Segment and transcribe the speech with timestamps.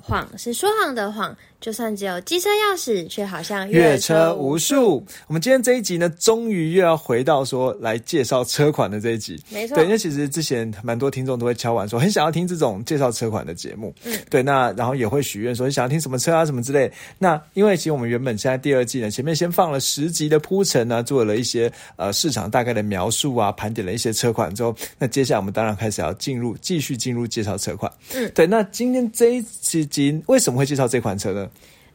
[0.00, 5.04] 谎是说谎的谎，就算只有机车钥匙，却好像越车无数。
[5.26, 9.42] 我们今天这一集呢，终于又要回到说来介绍车款的这一集。
[9.50, 13.94] 没错对，因为其实之前蛮多听众都会敲完说，很想要听这种介绍车款的节目。
[14.04, 16.90] 嗯，对，那然后也会许愿说，你想要听什么车啊，什么之类。
[17.18, 27.90] 那因为其实我们原本现在第二季呢，前面先放了十集的铺陈呢，做了一些呃市场大概的描述啊，盘点了一些车款之后，那接下来我们当然开始要进入继续进入介绍车款。
[28.14, 29.75] 嗯，对，那今天这一集
[30.26, 31.48] 为什么会介绍这款车呢？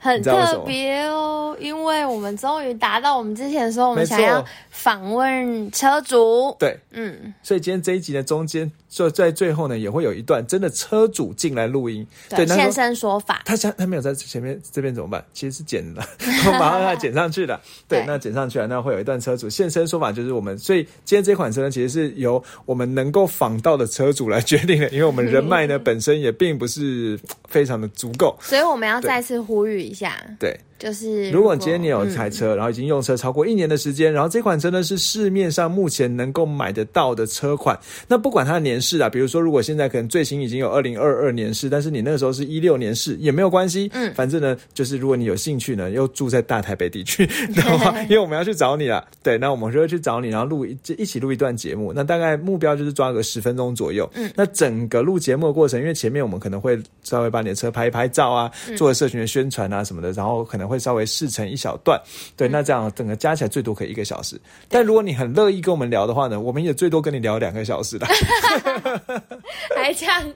[0.03, 6.55] 很特别哦，因为我们终于达到我们之前说我们想要访问车主。
[6.57, 13.41] 对，嗯，所以今天这一集的中间，就在最后呢，也会有一段真的车主进来录音，对，那现身说法。
[13.45, 15.23] 他想他没有在前面这边怎么办？
[15.33, 16.03] 其实是剪的，
[16.45, 17.59] 我马上要剪上去了。
[17.87, 20.57] 对，对那剪上去了，那会有一段车主现身说法，就是我们。
[20.59, 28.37] 所以今天这款车呢，其实是由我们能够访到的车主来决定的，因为我们人脉呢 本身也并不是非常的足够。
[28.41, 62.01] 所以我们要再次呼吁一下，对，就是如果今天你有一台嗯车，然后已经用车超过一年的时间，然后这款车呢是市面上目前能够买得到的车款，那不管它的年式啊，比如说如果现在可能最新已经有二零二二年式，但是你那个时候是一六年式也没有关系，嗯，反正呢就是如果你有兴趣呢，又住在大台北地区的话， 因为我们要去找你了，对，那我们就会去找你，然后录一一起录一段节目，那大概目标就是抓个十分钟左右，嗯，那整个录节目的过程，因为前面我们可能会稍微把你的车拍一拍照啊，做社群的宣传啊什么的，然后可能会稍微试成一小段，
[62.37, 64.39] 对，那这样整个加起来最多可以一个小时。
[64.69, 68.07] 但如果你很乐意跟我们聊的话呢，我们也最多跟你聊两个小时的。
[69.75, 70.33] 还这样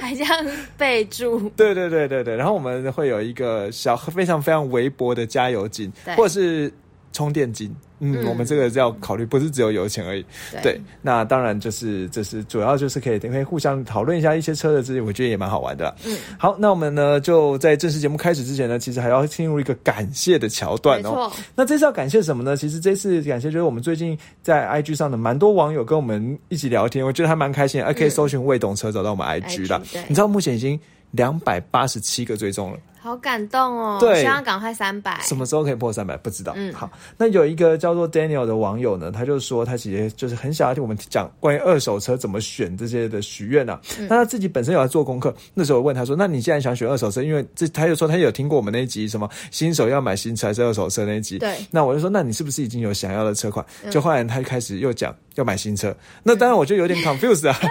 [0.00, 0.46] 还这样
[0.78, 6.72] 备注，对对对对对，然后我们会有一个小非常非常微薄的加油金，或者是
[7.16, 7.74] 充电金。
[7.98, 10.22] 嗯，嗯我们这个是要考虑，不是只有油钱而已。
[10.52, 15.96] 对对，那当然就是这是主要就是可以可以互相讨论一下一些车的资讯，我觉得也蛮好玩的。
[16.04, 21.32] 嗯，好，那我们呢就在正式节目开始之前呢，其实还要进入一个感谢的桥段哦。
[21.54, 22.54] 那这次要感谢什么呢？
[22.54, 27.86] 其实这次感谢就是我们最近在 IG 上的蛮多网友跟我们一起聊天，我觉得还蛮开心的。
[27.86, 30.00] 还可以搜寻未懂车找到我们 IG 啦 IG。
[30.08, 30.78] 你知道目前已经
[31.12, 32.78] 两百八十七个追踪了。
[33.06, 35.20] 好感动哦，对希望赶快三百。
[35.22, 36.16] 什么时候可以破三百？
[36.16, 36.52] 不知道。
[36.56, 43.80] 嗯好，那有一个叫做 Daniel 的网友呢，他就说他其实就是很想要听我们讲关于二手车怎么选这些的许愿啊。
[44.00, 57.56] 嗯那他自己本身有在做功课，那时候我问他说：“那你既然想选二手车，因为这他就说他有听过我们那一集什么新手要买新车还是二手车那一集。”对那我就说：“那你是不是已经有想要的车款？”就后来他就开始又讲要买新车，那当然我就有点 confused 啊。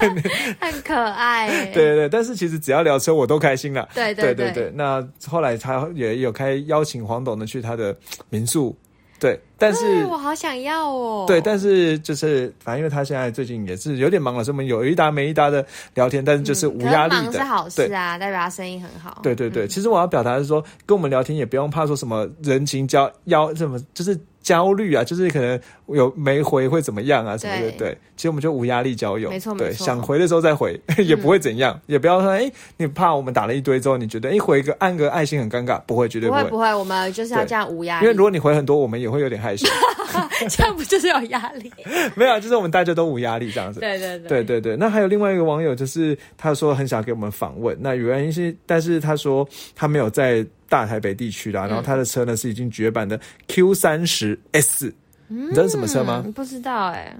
[0.00, 3.86] 很可爱 耶，对对对，但是其实只要聊车我都开心了。
[3.94, 7.94] 对对对对，那后来他也有开邀请黄董呢去他的
[8.30, 8.74] 民宿，
[9.18, 11.26] 对，但是对我好想要哦。
[11.26, 15.64] 对，但是就是反正因为他现在最近也是有点忙了，所以我们有一搭没一搭的
[15.94, 19.20] 聊天，但是就是无压力的，嗯是好对事啊，代表他生意很好。
[19.22, 24.18] 对对对，其实我要表达的是说，跟我们聊天也不用怕说什么人情交邀什么，就是
[24.50, 27.70] 焦虑啊，就是可能有没回会怎么样啊什么的。
[27.70, 36.38] 对对，其实我们就无压力交友，对，没错对想回的时候再回， 也不会怎样，也不要说哎，你怕我们打了一堆之后，你觉得哎回个按个爱心很尴尬，不会，绝对会。
[36.38, 38.06] 不会不会，我们就是要对这样无压力。
[38.06, 39.68] 因为如果你回很多，我们也会有点害羞。
[40.48, 41.72] 这样不就是有压力？
[42.16, 43.78] 没有啊，就是我们大家都无压力这样子。
[43.78, 49.46] 对对对对对，那还有另外一个网友，就是他说很想给我们访问，那原因是，但是他说
[49.76, 54.94] 他没有在大台北地区啦，然后他的车呢是已经绝版的 Q 三十 S，、
[55.28, 57.14] 你知道是什么车吗、嗯不知道哎。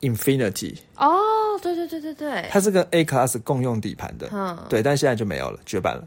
[0.00, 1.18] i n f i n i t y 哦，
[1.60, 6.04] 对对对对对，它是跟 A Class 共用底盘的，嗯，对，但现在就没有了，绝版了。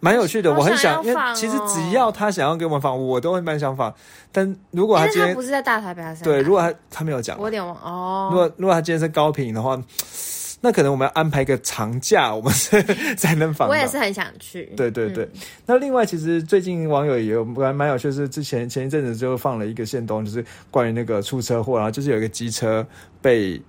[0.00, 1.00] 蛮有趣的，我很想，
[1.32, 3.94] 其实哦只要他想要给我们放，我都会蛮想放。
[4.32, 8.28] 但如果他今天他不是在大台北，还是对，如果他他没有讲我，有点忘哦。
[8.32, 9.80] 如果如果他今天是高频的话，
[10.64, 12.80] 那可能我们要安排一个长假，我们是
[13.16, 13.68] 才能访。
[13.68, 14.72] 我也是很想去。
[14.76, 15.28] 对对对，
[15.66, 22.86] 那另外其实最近网友也有蛮蛮有趣，是之前前一阵子就放了一个线动，就是关于那个出车祸，然后就是有一个机车
[23.20, 23.62] 被连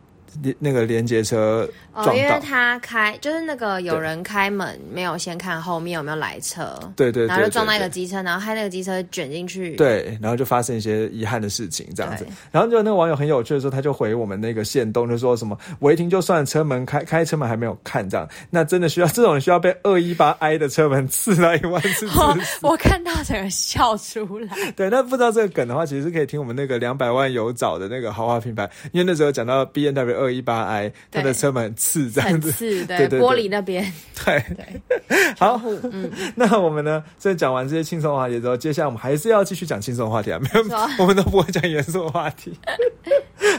[0.59, 9.75] 那个连接车哦，撞到，因为他开就是那个有人开门没有先看后面有没有来车，对对对然后就撞到一个机车，然后害那个机车卷进去。
[9.75, 12.25] 对，然后就发生一些遗憾的事情，这样子。
[12.51, 22.07] 然后就那个网友很有趣的时候，他就回我们那个线动，就说什么违停就算车门开开车门还没有看这样，那真的需要这种需要被二一八 i 的车门刺到一万次。
[22.61, 24.47] 我看到整个笑出来。
[24.75, 32.51] 对，那不知道这个梗的话，其实是可以听我们那个两百万有找的那个豪华品牌，因为那时候讲到 B N W 二一八 i，它的对车门很刺这样子。
[32.51, 33.91] 刺， 对玻璃那边，
[34.25, 34.81] 对，对，
[35.37, 35.61] 好，
[35.91, 40.65] 嗯， 那我们呢，在讲完这些轻松话题之后，接下来我们还是要继续讲轻松话题啊，没有，
[40.99, 42.57] 我们都不会讲严肃的话题。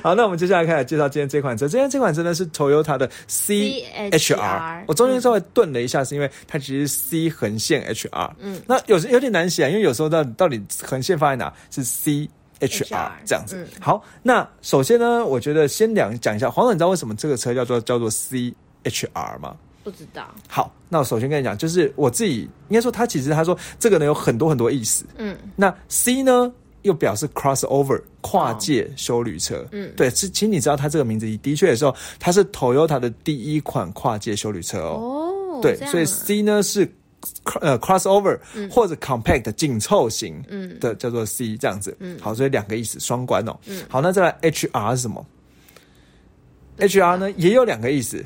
[0.03, 1.69] 好，那我们接下来开始介绍今天这款车。
[1.69, 12.29] 今天这款车呢是 Toyota 的 CHR，CHR 我中间稍微顿了一下，是因为它其实是 C 横线 HR，嗯，那有时有点难写啊，因为有时候到底到底横线放在哪是 C。
[12.67, 19.57] HR 这样子，嗯好，那首先呢，我觉得先两讲一下，黄总，你知道为什么这个车叫做叫做 CHR 吗？
[19.83, 25.05] 不知道，好，那我首先跟你讲，就是我自己应该说，他其实他说这个呢有很多很多意思。
[25.19, 26.51] 嗯，那 C 呢
[26.83, 29.67] 又表示 crossover 跨界修旅车。
[29.73, 35.31] 嗯对，是，其实你知道它这个名字的确的时候，它是 Toyota 的第一款跨界修旅车哦。
[35.57, 36.91] 哦，对，所以 C 呢是
[37.61, 38.39] 呃 crossover、
[38.71, 41.97] 或者 compact 紧凑型嗯的叫做 C 这样子。
[42.01, 43.57] 嗯，好，所以两个意思，双关哦。
[43.67, 45.25] 嗯，好，那再来 HR 是什么
[46.79, 48.25] ？HR 呢也有两个意思，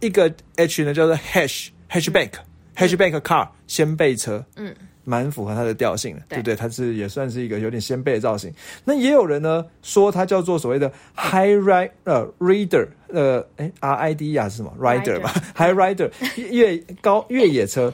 [0.00, 2.30] 一个 H 呢叫做 hash hatchback、
[2.76, 4.44] hatchback car 先背车。
[4.56, 4.74] 嗯。
[5.04, 6.54] 蛮符合它的调性的，对对不对？
[6.54, 8.52] 它是也算是一个有点先背的造型。
[8.84, 10.86] 那也有人呢说它叫做所谓的
[11.16, 16.10] high ride 呃 reader 呃哎 R I D 啊是什么 rider 吧 high rider
[16.50, 17.90] 越高越野车。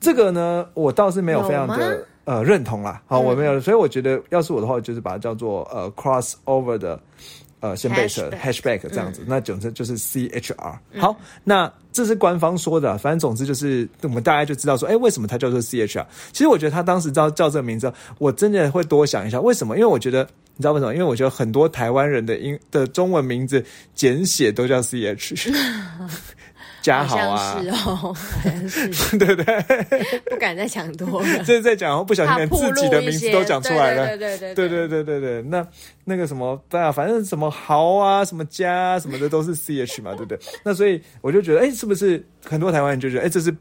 [0.00, 3.02] 这个呢，我倒是没有非常的呃认同啦。
[3.06, 6.98] 好，嗯我没有，所以我觉得要是我的话，就是把它叫做呃 crossover 的
[7.60, 9.22] 呃先背车 Hatchback 这样子。
[9.26, 10.78] 那总之就是 CHR。
[10.98, 11.14] 好，
[11.44, 16.06] 那这是官方说的啊，反正总之就是我们大家就知道说，哎，为什么它叫做 CHR？
[16.32, 19.76] 其实我觉得他当时叫叫这个名字，我真的会多想一下，为什么？
[19.76, 20.26] 因为我觉得。
[20.56, 20.92] 你知道为什么？
[20.92, 23.64] 因为我觉得很多台湾人的英的中文名字
[23.94, 25.50] 简写都叫 CH，
[26.82, 28.14] 嘉豪啊是哦，
[28.68, 30.20] 是，对不对？
[30.30, 34.16] 不敢再讲多了， 这是在讲，不小心连自己的名字都讲出来了。
[34.16, 35.66] 对对对对对对对对，那
[36.04, 40.38] 那个什么，对啊，反正什么豪啊、什么家啊、什么的都是 C H 嘛，对不对？
[40.64, 43.54] 那所以我就觉得，哎，是不是很多台湾人就觉得，哎，这是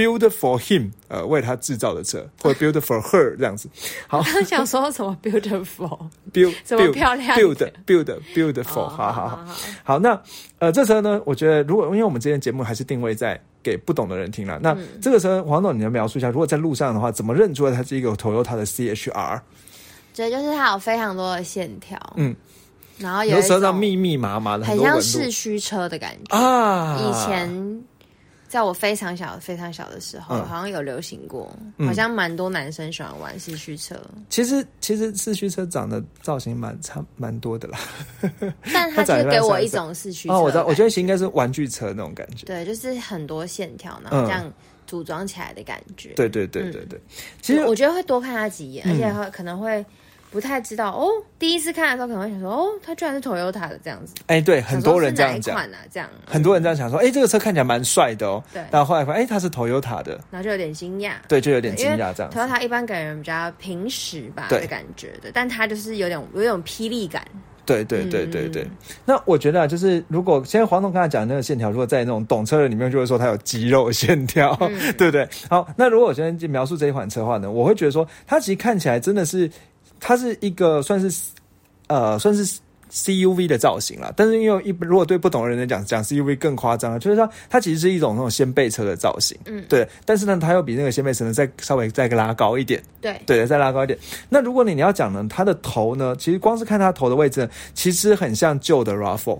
[0.00, 3.68] build for him，呃，为他制造的车，或者 build for her 这样子。
[4.08, 9.36] 好刚想说什么 beautiful，，build 怎么漂亮 build build beautiful，哦好好好。
[9.36, 9.46] 好，
[9.84, 10.18] 好，那
[10.58, 19.40] 呃，这车呢，我觉得如果因为我们今天节目还是定位在给不懂的人听了，那嗯这个车黄总，你能描述一下，如果在路上的话，怎么认出来它是一个 Toyota 的 CHR？
[20.16, 22.34] 对，就是它有非常多的线条，嗯，
[22.98, 26.36] 然后有一有车上密密麻麻的很像市区车的感觉。
[26.36, 26.98] 路啊。
[26.98, 27.84] 以前
[28.50, 31.48] 在我非常小、非常小的时候，嗯好像有流行过，
[31.78, 33.94] 嗯好像蛮多男生喜欢玩四驱车，
[34.28, 37.78] 其实其实四驱车长得造型蛮差蛮多的啦。
[38.74, 40.34] 但它就它长得给我一种四驱车。
[40.34, 42.44] 哦，我知道，我觉得应该是玩具车那种感觉。
[42.44, 44.52] 对，就是很多线条，然后这样
[44.84, 46.08] 组装起来的感觉。
[46.14, 47.00] 对对对对对，
[47.40, 49.86] 其实我觉得会多看他几眼，嗯而且会可能会
[50.30, 51.08] 不太知道哦。
[51.38, 55.56] 第一次看的时候可能会想说，哦，它居然是 Toyota 的这样子，哎，对，很多人这样讲，
[55.90, 58.42] 想很多人这样想说，哎，这个车看起来蛮帅的哦。
[58.52, 61.12] 对但后来发现，哎，它是 Toyota 的，然后就有点惊讶。
[61.28, 62.38] 对，就有点惊讶这样子。
[62.38, 67.24] Toyota 一般给人比较平实吧的感觉的，但它就是有点有一种霹雳感。
[67.66, 68.62] 对对对对对。
[68.62, 68.70] 嗯
[69.04, 75.28] 那我觉得啊，就是如果现在黄总刚才讲的那个线条，如果在那种懂车的里面，就会说它有肌肉线条，嗯对不对？
[75.48, 79.48] 好，那如果我现在描述这一款车的话呢，我会觉得说，它其实看起来真的是，
[80.00, 81.22] 它是一个算是
[81.86, 82.58] 呃算是。
[82.92, 89.64] CUV 的造型啦，但是因为一如果对不懂的人来讲，讲 CUV 更夸张了，就是说它其实是一种那种掀背车的造型，嗯。
[89.68, 93.96] 对，但是呢，它又比那个掀背车呢再稍微再拉高一点，对，对，再拉高一点。
[94.28, 99.38] 那如果你你要讲呢，它的头呢，其实光是看它头的位置呢，其实很像旧的 RAV4，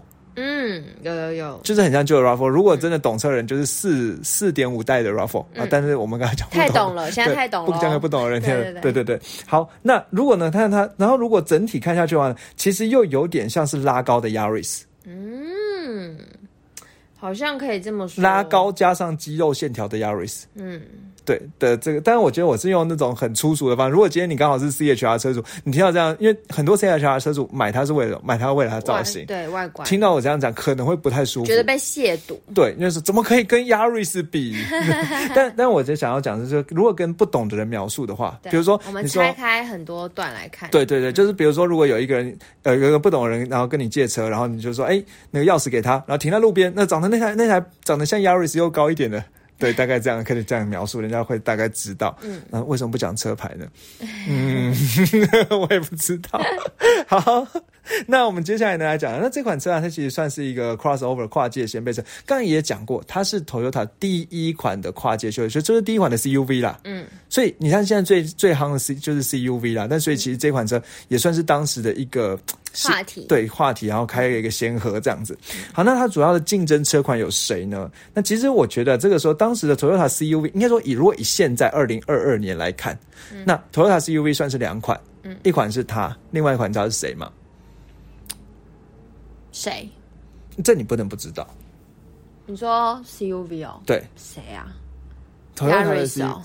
[0.60, 2.46] 嗯，有有有，就是很像旧的 RAV4。
[2.46, 5.66] 如果真的懂车人，就是四四点五代的 RAV4、啊。
[5.70, 7.72] 但是我们刚才讲不太懂了，现在太懂了哦。
[7.72, 8.62] 不讲给不懂的人听了。
[8.62, 16.18] 对对对对对，好，那如果呢，看它，然后如果整体看下去的话，其实又有点像是拉高的 Yaris，嗯，
[17.16, 18.22] 好像可以这么说。
[18.22, 20.42] 拉高，加上肌肉线条的 Yaris。
[20.54, 20.82] 嗯，
[21.30, 23.92] 对的，这个，但是我觉得我是用那种很粗俗的方式。
[23.92, 32.36] 如果今天你刚好是 CHR 车主，你听到这样，因为很多 CHR 车主买它是为了买它为了它造型，对外观，听到我这样讲可能会不太舒服，觉得被亵渎。
[32.52, 34.56] 对，因为是怎么可以跟 Yaris 比？
[35.34, 40.68] 但但我就想要讲的是，如果跟不懂的人描述的话，比如说我们拆开很多段来看。
[40.70, 49.22] 对对对，就是比如说，如果有一个人，呃，有一个不懂的人，然后跟你借车，然后你就说，哎，那个钥匙给他，然后停在路边，那长得那台那台长得像 Yaris 又高一点的，
[49.60, 52.16] 对，大概这样可以这样描述，人家会大概知道。
[52.22, 53.66] 嗯，那为什么不讲车牌呢？
[54.28, 54.74] 嗯，
[55.50, 56.40] 我也不知道。
[57.06, 57.46] 好，
[58.06, 62.02] 那我们接下来呢来讲，那这款车啊，它其实算是一个 crossover 跨界掀背车。
[62.24, 66.80] 刚刚也讲过，它是 Toyota 第一款的跨界休旅车，这是第一款的 CUV 啦。
[66.84, 69.86] 嗯，所以你看现在最最夯的 C 就是 CUV 啦。
[69.88, 72.38] 但所以其实这款车也算是当时的一个
[72.74, 75.36] 话题对话题，然后开了一个先河这样子。
[75.72, 77.90] 好，那它主要的竞争车款有谁呢？
[78.14, 82.98] 那其实我觉得这个时候当时的 Toyota CUV 应该说以如果以现在二零二二年来看，
[83.44, 84.98] 那 Toyota CUV 算是两款。
[85.42, 87.30] 一款是它，另外一款你知道是谁吗？
[89.52, 89.88] 谁？
[90.64, 91.46] 这你不能不知道。
[92.46, 93.80] 你说 CUV 哦？
[93.86, 94.66] 对，谁啊
[95.56, 96.40] ？Yaris 哦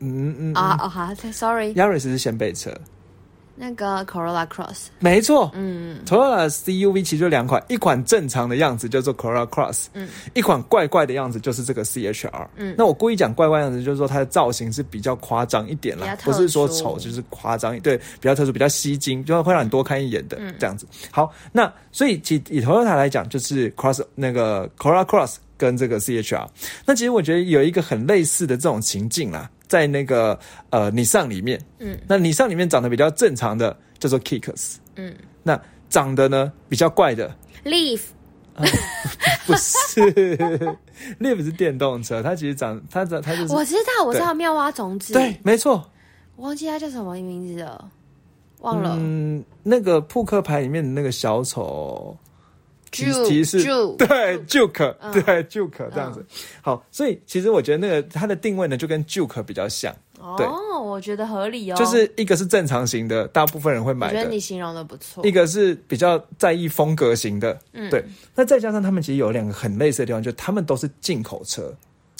[0.00, 2.72] 嗯嗯啊哦好，Sorry，Yaris 是掀背车。
[3.58, 20.86] 那个 Corolla Cross，没错，嗯，Corolla CUV 其实就两款，一款正常的样子叫做 Corolla Cross，嗯，一款怪怪的样子就是这个 CHR，嗯，那我故意讲怪怪样子，就是说它的造型是比较夸张一点啦，不是说丑，就是夸张，对，比较特殊，比较吸睛，就会让你多看一眼的这样子。
[21.10, 26.46] 好，那所以以以 Toyota 来讲，就是 Cross 那个 Corolla Cross 跟这个 CHR，
[26.86, 29.50] 那其实我觉得有一个很类似的这种情境啦。
[29.68, 30.38] 在那个
[30.70, 37.32] 呃，你上里面，嗯，那你上里面长得比较正常的叫做 Kicks，嗯，那长得呢比较怪的
[37.64, 38.00] ？Leaf，
[39.46, 40.00] 不是。
[41.20, 45.88] Leaf 是电动车，它其实长它长它就是我知道我知道妙蛙种子，对，没错，
[46.34, 47.88] 我忘记它叫什么名字了，
[48.60, 52.16] 忘了，嗯，那个扑克牌里面的那个小丑。
[52.90, 53.62] 提示
[53.98, 56.24] 对 Juke 对 Juke 这样子
[56.62, 64.14] 好，所以其实我觉得那个它的定位呢就跟 Juke 比较像哦，我觉得合理哦，就是一个是正常型的，大部分人会买的。
[64.14, 65.24] 我觉得你形容的不错。
[65.24, 68.04] 一个是比较在意风格型的，嗯，对。
[68.34, 71.72] 那再加上他们其实有两个很类似的地方，就他们都是进口车。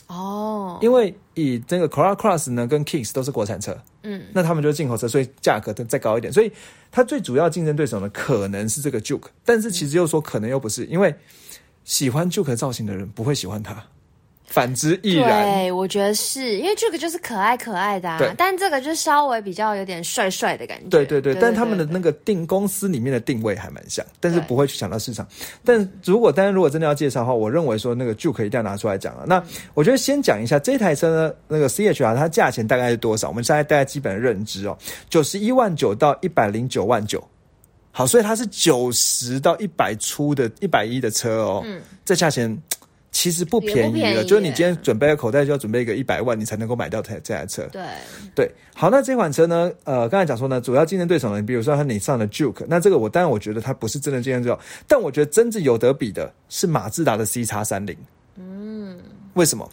[0.07, 3.77] 哦，因为以这个 Corolla Cross 呢跟 Kicks 都是国产车，
[4.11, 6.51] 嗯，那他们就是进口车，所以价格再再高一点，所以
[6.91, 11.15] 它最主要竞争对手呢可能是这个 Juke，但是其实又说可能又不是，因为
[11.85, 13.85] 喜欢 Juke 造型的人不会喜欢它。
[14.49, 15.45] 反之亦然。
[15.45, 20.89] 对，我觉得是因为这个就是可爱可爱的，啊，但这个就稍微比较有点帅帅的感觉。
[20.89, 25.27] 对对对，但他们的那个定公司里面的定位还蛮像，但是不会去抢到市场。
[25.65, 29.25] 但如果，但是如果真的要介绍的话，我认为说那个 Juke 一定要拿出来讲了。
[29.27, 29.43] 那
[29.75, 33.29] 我觉得先讲一下这台车呢，那个 CHR 它价钱大概是多少？
[33.29, 34.77] 我们现在大概基本的认知哦，
[35.11, 37.23] 九十一万九到一百零九万九。
[37.91, 41.63] 好，所以它是九十到一百出的一百一的车哦。
[41.65, 42.57] 嗯，这价钱。
[43.11, 47.67] 其实不便宜的，就是你今天准备个口袋就要准备一个一百万，你才能够买到台这台车。
[47.73, 47.83] 对
[48.35, 49.73] 对，好，那这款车呢？
[49.85, 57.97] 呃，刚才讲说呢，主要竞争对手呢，比如说它你上的 Juke，那这个我当然我觉得它不是真的竞争对手，但我觉得真正有得比的是马自达的 C 叉三零。
[58.37, 58.99] 嗯，
[59.35, 59.69] 为什么？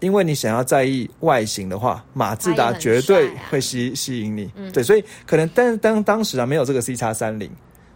[0.00, 4.50] 因为你想要在意外形的话，马自达绝对会吸吸引你。
[4.72, 7.50] 对，所以可能但当当时啊没有这个 C 叉三零，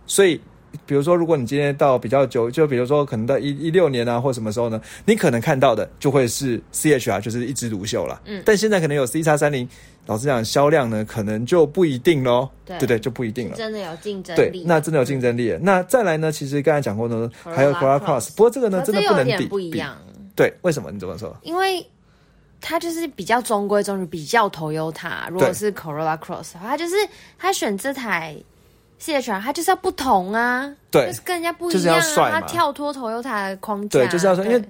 [0.07, 0.39] 所以。
[0.87, 4.81] 比如说，如果你今天到比较久，就比如说可能到一一六年啊，或什么时候呢？
[5.05, 8.21] 你可能看到的就会是 C H R，就是一枝独秀了。
[8.25, 9.69] 嗯，但现在可能有 C 叉三零，
[10.07, 12.49] 老实讲，销量呢可能就不一定喽。
[12.65, 13.57] 对对对，就不一定了。
[13.57, 15.57] 真的有竞争力，对，那真的有竞争力。
[15.61, 16.31] 那再来呢？
[16.31, 19.47] 其实刚才讲过呢，还有 Corolla Cross，不过这个呢真的不能比。
[19.47, 19.97] 不一样。
[20.37, 20.91] 对，为什么？
[20.91, 21.37] 你怎么说？
[21.43, 21.87] 因为
[22.61, 25.29] 它就是比较中规中矩，比较 Toyota。
[25.31, 26.97] 如果是 Corolla Cross 的话，就是
[27.39, 28.37] 它选这台。
[28.99, 34.63] C H R 它就是要不同啊，对，就是跟人家不一样啊，他跳脱 Toyota 的框架，对，就是要说，因为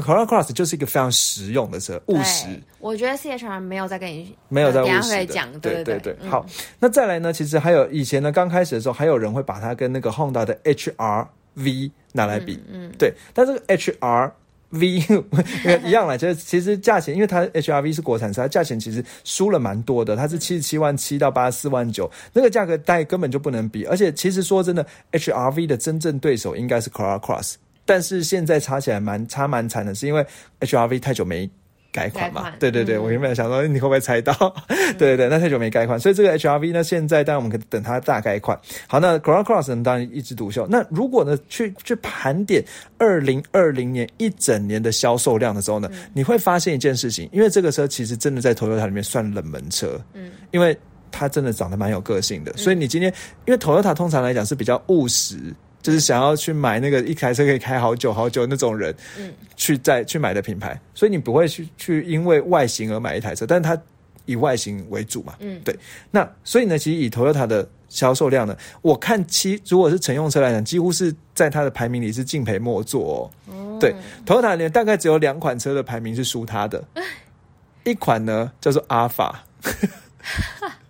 [0.00, 2.46] Corolla Cross 就是一个非常实用的车，务实。
[2.78, 6.16] 我觉得 C H R 没有在跟你没有在务实讲，对对对。
[6.28, 6.46] 好，
[6.78, 7.32] 那再来呢？
[7.32, 14.32] 其实还有以前呢，刚开始的时候，还有人会把它跟那个 Honda 的 H R V 拿来比，嗯，对，但这个 H R。
[14.72, 15.02] V
[15.84, 20.16] 一样了，就是其实价钱，因为它 HRV 是国产车，它价钱其实输了蛮多的。
[20.16, 23.84] 它是七十七万七到八十四万九，那个价格带根本就不能比。
[23.84, 30.26] 而且其实说真的，HRV 的真正对手应该是 Corolla Cross，但是现在差起来蛮差蛮惨的，是因为
[30.60, 31.48] HRV 太久没。
[31.92, 32.50] 改款嘛？
[32.58, 34.32] 对对对，我原本想说你会不会猜到？
[34.98, 38.58] 对对对，那太久没改款，所以这个 HRV 呢，现在当然我们可以等它大改款。
[38.88, 40.66] 好，那 Corolla Cross 呢，当然一枝独秀。
[40.66, 42.64] 那如果呢，去去盘点
[42.96, 50.76] 二零二零年一整年的销售量的时候呢，你会发现一件事情，因为这个车其实真的在 Toyota 里面算冷门车，嗯，因为
[51.10, 53.12] 它真的长得蛮有个性的，所以你今天
[53.44, 55.36] 因为 Toyota 通常来讲是比较务实。
[55.82, 63.76] 就是想要去买那个一台车可以开好久好久那种人，嗯，去再去买的品牌，所以你不会去去因为外形而买一台车，但是它
[64.24, 65.76] 以外形为主嘛，嗯，对。
[66.10, 73.78] 那所以呢，其实以 Toyota 的销售量呢，我看其如果是乘用车来讲，几乎是在它的排名里是敬陪末座哦。
[73.80, 73.92] 对
[74.24, 76.84] ，Toyota 里大概只有两款车的排名是输它的，
[77.82, 79.44] 一款呢叫做阿法。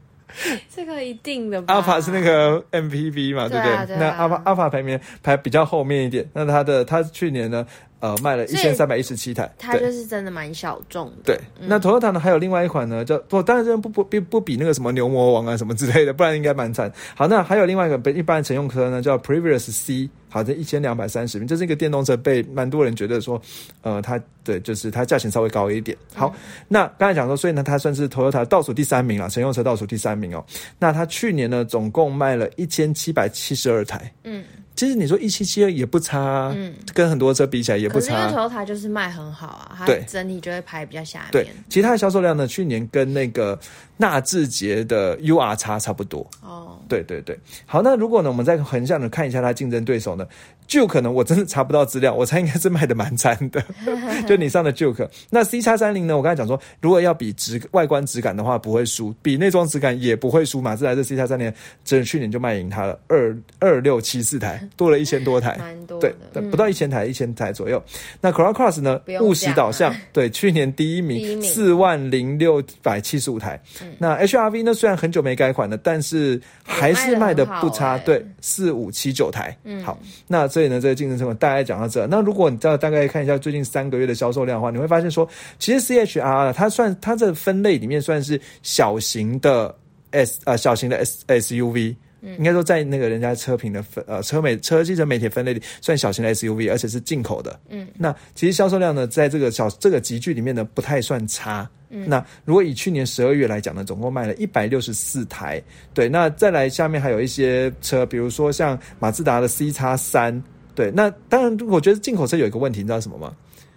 [0.75, 1.75] 这个一定的吧。
[1.75, 3.72] 阿法是那个 MPV 嘛，对不对？
[3.72, 6.26] 对啊对啊那阿法阿法排名排比较后面一点。
[6.34, 7.66] 那他的他去年呢，
[8.02, 11.23] 呃，卖了一千三百一十七台，它就是真的蛮小众的。
[11.25, 11.38] 对。
[11.61, 16.92] 那 Toyota 呢，还有另外一款呢，叫不，当然这不不不不比那个什么牛魔王啊什么之类的，不然应该蛮惨。
[17.14, 20.11] 好，那还有另外一个被一般的乘用车呢，叫 Previous C。
[20.28, 23.40] 好，这一千两百三十名，这是一个电动车，被蛮多人觉得说，
[23.82, 25.97] 呃，它对，就是它价钱稍微高一点。
[26.14, 26.35] 好，
[26.66, 30.44] 那刚才讲说，所以呢，它算是 Toyota 倒数第三名了，乘用车倒数第三名哦。
[30.78, 34.11] 那它去年呢，总共卖了一千七百七十二台。
[34.25, 34.42] 嗯，
[34.75, 38.29] 其实你说一七七二也不差、啊，嗯跟很多车比起来也不可是因为差。
[38.29, 43.59] 啊 Toyota 就是卖很好啊，它整体就会排比较下对面。，其他的销售量呢，去年跟那个
[43.96, 46.26] 纳智捷的 UR 叉差不多。
[46.42, 50.26] 哦，对对对，好，那如果呢，我们再横向的看一下它竞争对手呢
[50.68, 53.64] ，Juke 呢，我真的查不到资料，我猜应该是卖的蛮惨的，
[54.26, 55.08] 就你上的 Juke。
[55.30, 60.61] 那 C 叉三零呢，我刚才讲说，如果要比质外观质感的话，不会输，比内装质感也不会输。
[60.61, 61.52] 马自达这 C 叉三零，
[61.84, 65.56] 真的去年就卖赢它了，二二六七四台， 多了一千多台。
[65.58, 67.82] 蛮多对的，，不到一千台，一千台左右。
[68.20, 69.12] 那 Corolla Cross 呢不？
[69.12, 73.61] 用务实导向讲，对，去年第一名， 名四万零六百七十五台。
[73.98, 74.74] 那 HRV 呢？
[74.74, 79.56] 虽然很久没改款了，但是还是卖的不差，对，四五七九台。
[79.64, 82.06] 嗯好，那所以呢，这个竞争成本大概讲到这。
[82.06, 89.74] 那如果你知道大概看一下最近三个月的销售量的话，你会发现说，其实 CHR 它算它这分类里面算是小型的
[90.10, 91.94] S 呃小型的 S SUV。
[92.23, 97.59] 应该说，在那个人家车评的分呃车媒车汽车媒体分类里，算小型的 SUV，而且是进口的。
[97.69, 101.69] 嗯，那其实销售量呢，在这个小这个集聚里面呢，不太算差。
[101.91, 105.62] 嗯，那如果以去年十二月来讲呢，总共卖了一百六十四台。
[105.93, 110.43] 对，那再来下面还有一些车，比如说像马自达的 C 叉三。
[110.75, 113.35] 对，那当然，我觉得进口车有一个问题，你知道什么吗？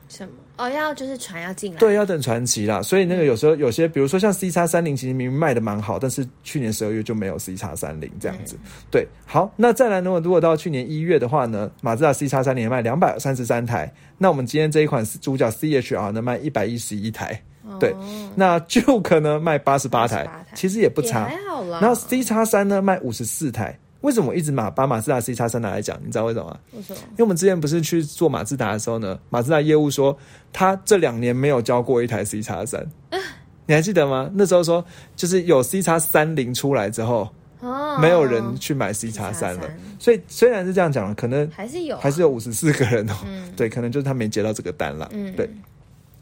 [0.07, 0.33] 什么？
[0.57, 1.77] 哦，要就是船要进来。
[1.77, 2.81] 对，要等传奇啦。
[2.81, 8.55] 所以那个有时候有些，比如说像 C 叉三零，其实明明卖的蛮好，但是去年十二月就没有 C 叉三零这样子。
[8.89, 10.19] 对，好，那再来呢？
[10.23, 13.91] 如果到去年一月的话呢，马自达 C 叉三零也卖两百三十三台。
[14.17, 17.39] 那我们今天这一款主角 CHR 呢，卖一百一十一台。
[17.79, 17.93] 对，
[18.35, 21.25] 那 Juke 呢卖八十八台88台，其实也不差。
[21.25, 21.79] 还好啦。
[21.81, 23.77] 然后 C 叉三呢卖五十四台。
[24.05, 25.99] 为什么我一直马把马自达 C 叉三拿来讲？
[26.05, 26.59] 你知道为什么吗？
[26.73, 26.99] 为什么？
[27.11, 30.15] 因为我们之前不是去做马自达的时候呢，马自达业务说
[30.53, 32.85] 他这两年没有交过一台 C 叉三，
[33.65, 34.29] 你还记得吗？
[34.35, 37.27] 那时候说就是有 C 叉三零出来之后，
[37.61, 39.67] 哦，没有人去买 C 叉三了。
[39.97, 45.49] 所以虽然是这样讲了，可能还是有啊，还是有五十四个人哦，嗯 对，可能就是他没接到这个单了，嗯对。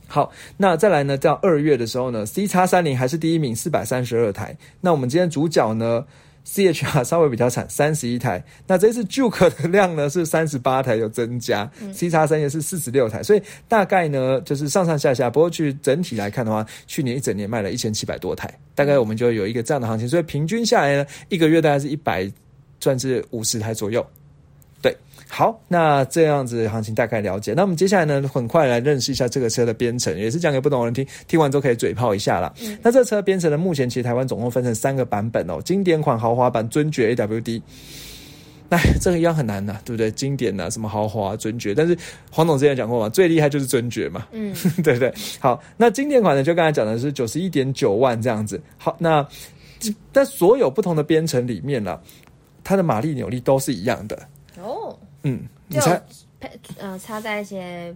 [0.06, 1.18] 好，那再来呢？
[1.18, 4.56] 到二月的时候呢，C 叉三零还是第一名，四百三十二台。
[4.80, 6.06] 那我们今天主角呢
[6.48, 8.44] ，CHR 稍微比较惨，三十一台。
[8.68, 15.30] 那这次 Juke 的量呢是三十八台，有增加、c 叉三也是四十六台，所以大概呢就是上上下下。
[15.30, 20.08] 不过去整体来看的话，去年一整年卖了一千七百多台，大概我们就有一个这样的行情。
[20.08, 22.32] 所以平均下来呢，一个月大概是一百，
[22.80, 24.06] 算是五十台左右。
[24.82, 24.96] 对，
[25.36, 27.56] 好，那这样子行情大概了解。
[27.56, 32.54] 那我们接下来呢，很快来认识一下这个车的编程，也是讲给不懂的人听，听完之后可以嘴炮一下啦。
[32.84, 37.60] 那这车编程呢，目前其实台湾总共分成三个版本哦，经典款、豪华版、尊爵 AWD。
[38.70, 40.12] 哎，这个一样很难呐、对不对？
[40.12, 41.98] 经典呐、什么豪华、尊爵，但是
[42.30, 45.12] 黄总之前讲过嘛，最厉害就是尊爵嘛，嗯， 对不对？
[45.40, 48.62] 好，那经典款呢，就刚才讲的是九十一点九万这样子。
[48.78, 49.28] 好，那
[50.12, 52.00] 在所有不同的编程里面呢、
[52.64, 54.28] 它的马力扭力都是一样的。
[54.62, 56.02] 哦，嗯，你就猜
[56.40, 57.94] 配呃插在一些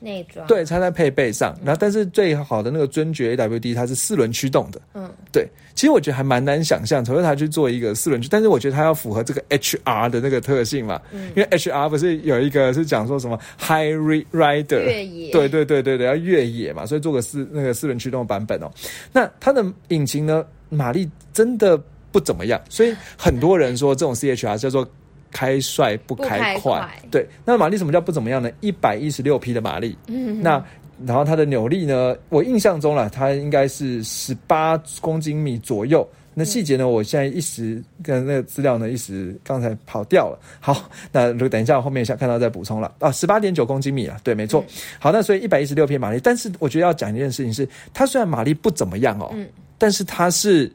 [0.00, 11.30] 内装，对，插在配备上，然后但是最好的那个尊爵 AWD 它是四轮驱动的，嗯，对，其实我觉得还蛮难想象，Toyota 去做一个四轮驱，但是我觉得它要符合这个 HR 的那个特性嘛，嗯。
[11.36, 13.94] 因为 HR 不是有一个是讲说什么 High
[14.32, 18.68] Rider 越野对对对对对，要越野嘛，所以做个四那个四轮驱动版本哦。
[19.12, 21.80] 那它的引擎呢，马力真的
[22.10, 24.84] 不怎么样，所以很多人说这种 CHR 叫做
[25.32, 26.88] 开帅不不开开快。
[27.10, 28.50] 对，那马力什么叫不怎么样呢？
[28.60, 30.64] 一百一十六匹的马力，嗯那
[31.04, 36.06] 然后它的扭力呢，我印象中了，它应该是十八公斤米左右。
[36.34, 36.88] 那细节呢？
[36.88, 40.38] 我现在一时跟那个资料呢，一时刚才跑掉了。
[40.60, 44.64] 好，那如果等一下后面想看到再补充了啊，十八点九公斤米啊，对，没错。
[44.98, 50.72] 好，那所以一百一十六匹马力，但是我觉得要讲一件事情是，它虽然马力不怎么样哦，嗯但是它是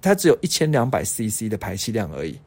[0.00, 2.38] 它只有一千两百 CC 的排气量而已。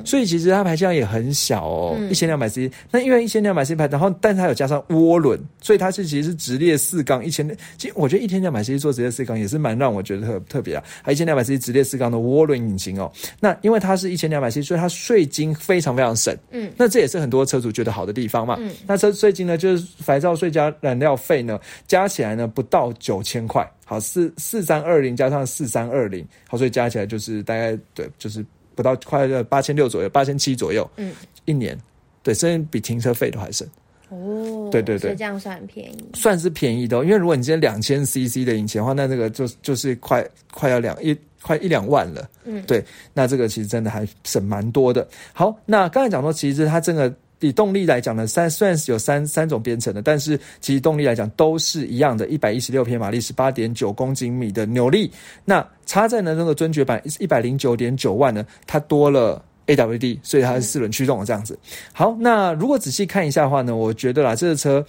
[0.00, 2.70] 哦，所以其实它排气量也很小哦，一千两百 cc。
[2.90, 7.46] 那因为一千两百 cc 排，然后但它有加上涡轮，所以它是其实是直列四缸一千。
[7.76, 13.10] 其实我觉得一千两百 cc 做直列四缸也是蛮让我觉得特特别啊，还一千两百 cc 直列四缸的涡轮引擎哦。
[13.38, 16.36] 那因为它是一千两百 cc，所以它税金非常非常省。
[16.50, 18.56] 嗯，那这也是很多车主觉得好的地方嘛。
[18.60, 23.68] 嗯，那车税金呢，就是牌照税加燃料费呢，加起来呢不到九千块。
[23.84, 28.44] 好，四四三二零加上四三二零，好，所以加起来就是大概对，就是
[28.80, 31.12] 不到快八千六左右，八千七左右，嗯，
[31.44, 31.78] 一年，
[32.22, 33.68] 对，甚至比停车费都还省。
[34.08, 42.28] 哦，对对对，这样算很便宜，算是便宜的，因为如果你今天两千 CC 的引擎的话，那这个就就是快快要两一快一两万了。
[42.44, 45.06] 嗯，对，那这个其实真的还省蛮多的。
[45.32, 47.12] 好，那刚才讲说，其实它这个。
[47.40, 55.10] 以动力来讲呢，三虽然是有三三种编程的，但是其实动力来讲都是一样的，一百一十六匹马力，十八点九公斤米的扭力。
[55.44, 61.58] 那插在呢那个尊爵版一百零九点九万呢，它多了 AWD，所以它是四轮驱动的这样子。
[61.92, 64.84] 好，那如果仔细看一下的话呢，我觉得啦，这个车，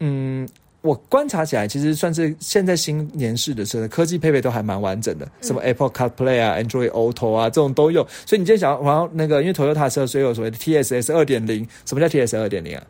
[0.00, 0.48] 嗯。
[0.82, 8.06] 我观察起来，其实算是现在新年式的车，科技配备都还蛮完整的，什么 Apple CarPlay 啊、Android Auto 啊，这种都有。
[8.26, 11.66] 所以你今天想要，然后那个因为 Toyota 车，所以有所谓的 TSS 二点零。
[11.86, 12.82] 什么叫 TSS 二点零啊？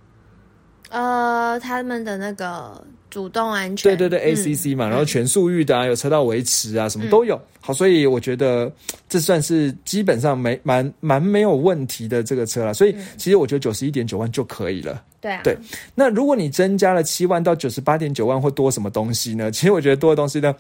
[0.89, 7.41] 呃，他们的那个主动安全，对对对，ACC 嘛，然后全速域的啊，有车道维持啊，什么都有。
[7.61, 8.73] 好，所以我觉得
[9.09, 12.75] 这算是基本上没蛮蛮没有问题的这个车了。
[12.75, 15.03] 所以其实我觉得九十一点九万就可以了。
[15.23, 15.57] 对啊，对，
[15.95, 19.49] 那如果你增加了七万到九十八点九万，会多什么东西呢？
[19.55, 20.53] 其实我觉得多的东西呢，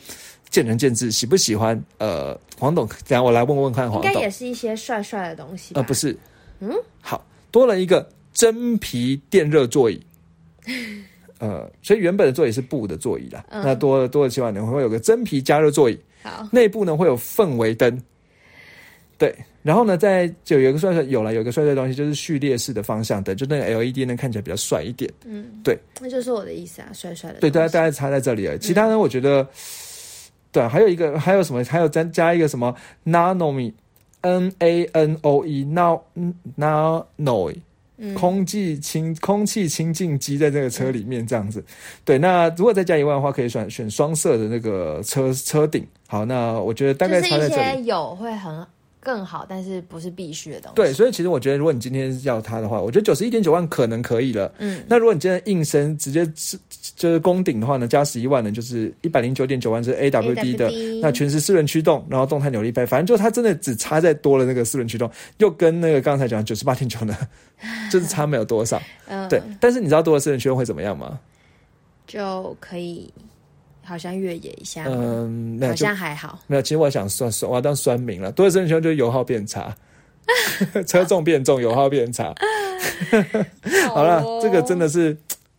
[0.50, 1.78] 见仁见智，喜不喜欢？
[1.98, 5.74] 呃，黄董，等下我来问问看，黄董，应该也是一些帅帅的东西。
[5.74, 6.16] 呃，不是，
[6.60, 10.00] 嗯，好多了一个真皮电热座椅，
[11.40, 18.00] 呃，所以原本的座椅是布的座椅啦，那多了多了七万呢，会有个真皮加热座椅，好，内部呢会有氛围灯。
[19.22, 19.32] 对，
[19.62, 25.08] 然后呢，在就有一个帅帅有了，有一个帅帅的东西，就是序列式的方向灯，就那个 LED 呢看起来比较帅一点。
[25.24, 27.38] 嗯，对，那就是我的意思啊，帅帅的。
[27.38, 28.58] 对，大家大家插在这里了。
[28.58, 29.46] 其他呢，我觉得，
[30.50, 31.62] 对，还有一个还有什么？
[31.66, 37.54] 还有再加一个什么 Nanoe，N A N O E，Nano，Nano，
[38.16, 41.64] 空气清空气清净机在这个车里面这样子。
[42.04, 45.86] 对，那如果再加一万的话，可以选选双色的那个车车顶。
[46.08, 48.66] 好，那我觉得大概插在这里有会很。
[49.04, 50.76] 更好，但是不是必须的东西。
[50.76, 54.52] 对，所以其实我觉得，如果你今天要它的话，我觉得九十一点九万可能可以了。
[54.58, 56.56] 嗯，那如果你今天硬升直接是
[56.94, 67.16] 就是攻顶的话呢，加十一万呢，就是一百零九点九万是 AWD 的，那全是四轮驱动，然后动态扭力配，反正就它真的只差在多了那个四轮驱动，又跟那个刚才讲九十八点九呢，
[67.90, 68.80] 就是差没有多少。
[69.08, 69.42] 嗯，对。
[69.60, 71.18] 但是你知道多了四轮驱动会怎么样吗？
[72.06, 73.12] 就可以。
[73.84, 76.38] 好像越野一下，嗯，好像还好。
[76.46, 78.30] 没有，其实我想算算，我要当酸民了。
[78.32, 79.74] 多了升圈就油耗变差，
[80.86, 82.32] 车重变重，油耗变差。
[83.92, 85.16] 好了，这个真的是，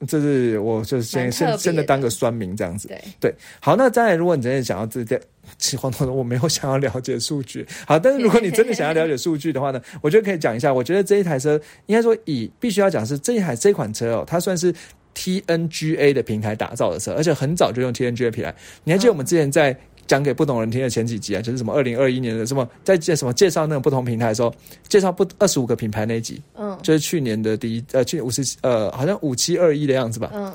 [0.07, 2.88] 这是我就是先先现在当个酸民这样子。
[2.88, 5.19] 对对，好，那再来，如果你真的想要这件，
[5.57, 7.67] 其黄头的我没有想要了解数据。
[7.86, 10.73] 好，但是如果你真的想要了解数据的话呢，我觉得可以讲一下。
[10.73, 14.73] 我觉得这一台车应该说以必须要讲是这一台这款车哦，它算是。
[15.15, 18.54] TNGA 的平台打造的车，而且很早就用 TNGA 平台。
[18.84, 24.54] 你还记得我们之前在讲给不懂人听的前几集啊，就是什么二零二一年的什么在介什么介绍那个不同平台的时候，
[24.89, 30.52] 介绍不二十五个品牌那一集，嗯，就是去年的第一呃，去年五十呃，好像五七二一的样子吧，嗯，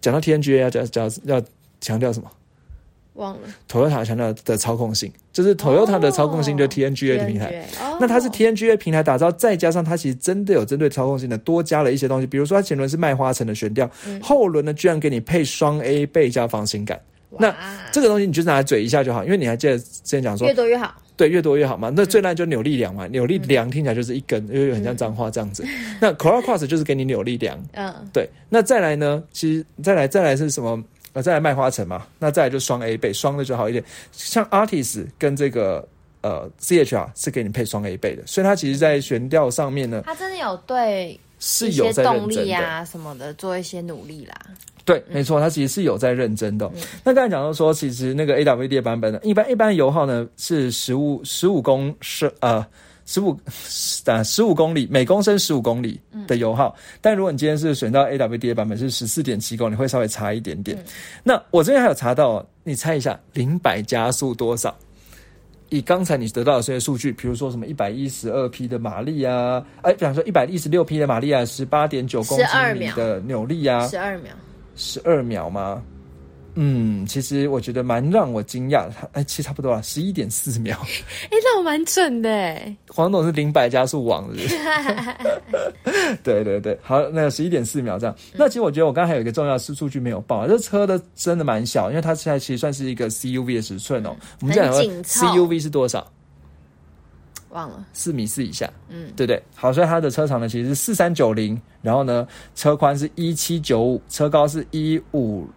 [0.00, 1.42] 讲到 TNGA 要讲讲要
[1.80, 2.30] 强调什么？
[3.14, 7.66] 忘了，Toyota 强调的操控性，就是 Toyota 的操控性，就 TNGA 的平台。
[8.00, 12.26] 那它是 TNGA 平台打造，再加上它其实真的有针对操控性的，多加了一些东西。
[12.26, 13.88] 比如说，它前轮是麦花臣的悬吊，
[14.20, 17.00] 后轮呢居然给你配双 A 倍加防倾杆。
[17.38, 17.52] 那
[17.90, 20.94] 这个东西你就拿来嘴一下就好，因为你还记得之前讲说，越多越好。
[21.16, 21.92] 对，越多越好嘛。
[21.94, 25.64] 那最烂就扭力梁嘛，扭力梁听起来就是一根，因为很像脏话这样子。
[26.00, 27.56] 那 Corolla Cross 就是给你扭力梁。
[27.74, 28.28] 嗯，对。
[28.48, 29.22] 那再来呢？
[29.32, 30.82] 其实再来再来是什么？
[31.16, 33.82] 那再来麦花城嘛，那再来就双 A 倍，双的就好一点。
[34.10, 35.86] 像 Artist 跟这个
[36.22, 44.34] 呃 CHR 是给你配双 A 倍的，所以它其实，在悬吊上面呢，它真的有对是有在动力啊什么的做一些努力啦。
[44.84, 46.68] 对，没错，它其实是有在认真的。
[47.04, 52.66] 那刚才讲到说，其实那个 AWD 版本的，一般一般油耗呢是十五十五公升呃。
[53.06, 53.38] 十五
[54.06, 60.82] 啊， 十五公里每公升十五公里的油耗，但如果你今天是选到 AWDA 版本，是十四点七公里，会稍微差一点点。
[61.22, 64.74] 那我这边还有查到，你猜一下零百加速多少？
[65.70, 72.46] 以刚才你得到的这些数据，比如说什么一百一十二匹的马力啊，哎，比方说一百一十六匹的马力啊，十八点九公斤
[72.78, 74.32] 米的扭力啊，十二秒，
[74.76, 75.82] 十二秒吗？
[76.56, 80.78] 嗯，其实我觉得蛮让我惊讶的，他哎，其实差不多啊，十一点四秒。
[81.30, 82.76] 哎，那我蛮准的哎。
[82.88, 84.36] 黄董是零百加速王的。
[86.22, 88.14] 对对对，好，那十一点四秒这样。
[88.34, 94.14] 那其实我觉得我刚才还有一个重要数数据没有报，这车的真的蛮小，因为它现在其实算是一个 CUV 的尺寸哦。
[94.40, 96.06] 我们讲 CUV 是多少？
[97.50, 98.70] 忘了，四米四以下。
[98.88, 99.42] 嗯，对对。
[99.56, 105.48] 好，所以它的车长呢其实是四三九零，然后呢车宽是一七九五，车高是一五。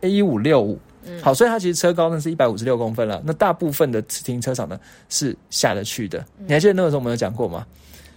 [0.00, 0.78] 一五六五，
[1.22, 3.22] 好，所以它其实车高呢是一百五十六公分了。
[3.24, 6.24] 那大部分的停车场呢是下得去的。
[6.38, 7.66] 你还记得那个时候我们有讲过吗？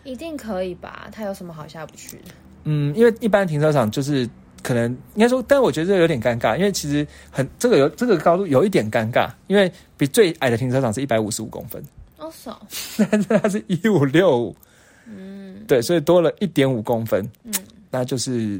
[0.04, 1.08] 一定可以吧？
[1.12, 2.34] 它有什么好下不去的？
[2.64, 4.28] 嗯，因为一般停车场就是
[4.64, 11.84] 可能应该说，但我觉得这有点尴尬，因为其实很这个有这个高度有一点尴尬，因为比最矮的停车场是一百五十五公分，
[12.18, 12.62] 哦少，
[12.98, 14.56] 但是 它是一五六五，
[15.06, 17.54] 嗯，对，所以多了一点五公分，嗯，
[17.90, 18.60] 那就是。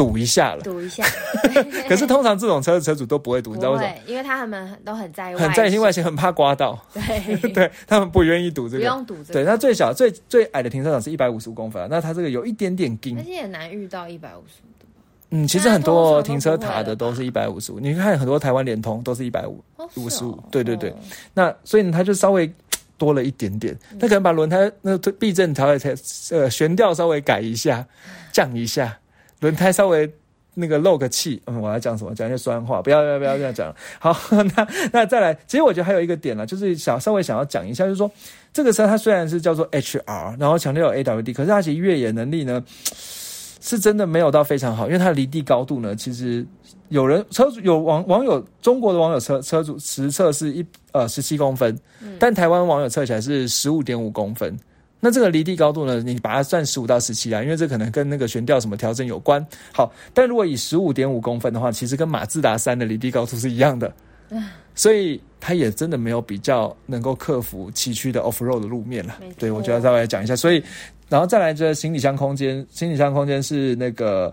[0.00, 1.04] 赌一下了，赌一下。
[1.86, 3.94] 可是通常这种车的车主都不会赌，你知道为什么？
[4.06, 6.78] 因为他们都很在意，很在意外形，很怕刮到。
[6.94, 9.32] 对， 对他们不愿意赌这个，不用赌这个。
[9.34, 14.86] 对，那最小、最最矮的停车场是一百五十五公分，那它这个有一点点金，而且也难遇到一百五十五的。
[15.32, 19.62] 嗯，其实很多停车塔的都是一百五十五，你看很多台湾联通都是一百五
[19.96, 20.42] 五十五。
[20.50, 20.94] 对对对，
[21.34, 22.50] 那所以呢，它就稍微
[22.96, 25.94] 多了一点点，他可能把轮胎那避震调才
[26.30, 27.86] 呃悬吊稍微改一下，
[28.32, 28.96] 降一下。
[29.40, 30.10] 轮胎稍微
[30.54, 32.14] 那个漏个气，嗯，我要讲什么？
[32.14, 33.74] 讲一些酸话，不要不要不要这样讲。
[33.98, 34.16] 好，
[34.56, 38.10] 那那再来，其实我觉得还有一个点呢，就是想稍微想要讲一下，就是说
[38.52, 46.44] 这个车它虽然是叫做 HR，然后强调有 AWD，可是它其实越野能力呢是真的没有到非常好，因为它的离地高度呢，其实
[46.88, 51.78] 有人车主有网网友中国的网友车车主实测是一呃十七公分，
[52.18, 54.58] 但台湾网友测起来是十五点五公分。
[55.00, 56.02] 那这个离地高度呢？
[56.02, 59.44] 你把它算十五到十七啊，因为这可能跟那个悬吊什么调整有关。
[59.72, 63.92] 好，但如果以十五点五公分的话，其实跟马自达三的离地高度是一样的，
[64.74, 69.18] 所以它也真的没有比较能够克服崎岖的 off road 的路面了。
[69.38, 70.36] 对，我就要再来讲一下。
[70.36, 70.62] 所以，
[71.08, 74.32] 然后再来这行李箱空间，行李箱空间是那个。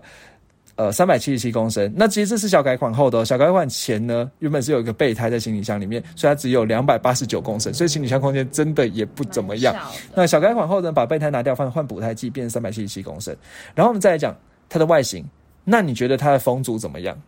[0.78, 3.24] 呃，三百七十七公升，那其实这是小改款后的。
[3.24, 9.74] 小改款前呢，原本是有一个备胎在行李箱里面，所以它只有两百八十九公升，所以行李箱空间真的也不怎么样。
[10.14, 13.36] 那小改款后呢，把备胎拿掉，换换补胎剂，变成三百七十七公升。
[13.74, 14.32] 然后我们再来讲
[14.68, 15.28] 它的外形，
[15.64, 17.20] 那你觉得它的风阻怎么样？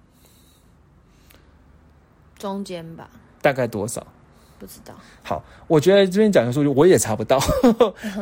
[2.39, 3.11] 中间吧。
[3.43, 4.07] 大概多少？
[4.61, 4.95] 不知道。
[5.23, 7.41] 好，我觉得这边讲的数据我也查不到，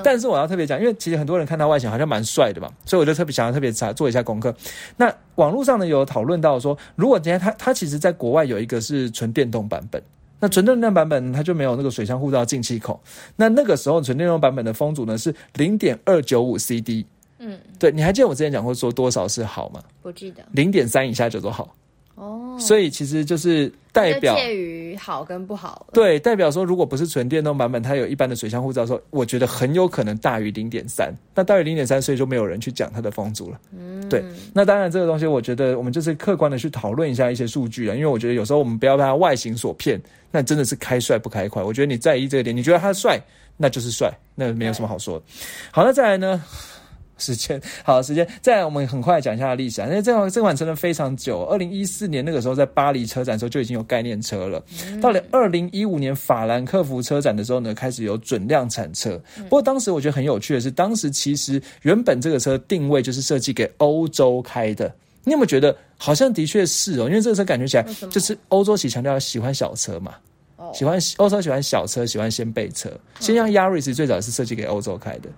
[0.04, 4.54] 但是我要特别讲，因为其实很多人看他外形好像蛮帅的嘛，所以我就特别想要特别查做一下功课。
[4.96, 10.00] 那网络上呢有讨论到说，如果今天他他其实在国外有一个是纯电动版本，
[10.38, 13.00] 那纯电动版本它就没有那个水箱护罩进气口，
[13.34, 17.04] 那那个时候纯电动版本的风阻呢是零点二九五 CD。
[17.40, 19.82] 嗯，对，你还记得我之前讲过说多少是好吗？
[20.02, 20.42] 不记得。
[20.52, 21.74] 零点三以下叫做好。
[22.18, 25.86] 哦，所以其实就是代表介于好跟不好。
[25.92, 31.14] 对，代表说，如果不是纯电动版本，它有一般的水箱护罩，说我觉得很有可能大于零点三。
[31.34, 33.60] 那大于零点三，所以就没有人去讲它的风阻了。
[33.72, 34.24] 嗯，对。
[34.52, 40.00] 那当然，这个东西我觉得我们就是客观的去讨论一下一些数据啊，因为我觉得有时候我们不要被它外形所骗，
[40.32, 41.62] 那真的是开帅不开快。
[41.62, 43.20] 我觉得你在意这个点，你觉得他帅，
[43.56, 45.24] 那就是帅，那没有什么好说的。
[45.70, 46.42] 好，那再来呢？
[47.18, 49.86] 时间好，时间再来，我们很快讲一下历史啊。
[49.88, 54.62] 因为这款这款车呢非常久，二零一四年那个时候在巴黎车展的时候就已经有概念车了。
[55.00, 59.20] 到了二零一五年法兰克福车展的时候呢，开始有准量产车。
[59.44, 64.92] 不过当时我觉得很有趣的是，当时其实原本这个车定位就是设计给欧洲开的。
[65.24, 67.08] 你有没有觉得好像的确是哦？
[67.08, 70.14] 因为这个车感觉起来就是欧洲喜强调喜欢小车嘛，
[70.72, 72.90] 喜欢欧洲喜欢小车，喜欢掀背车。
[73.20, 75.28] 先像 Yaris 最早是设计给欧洲开的。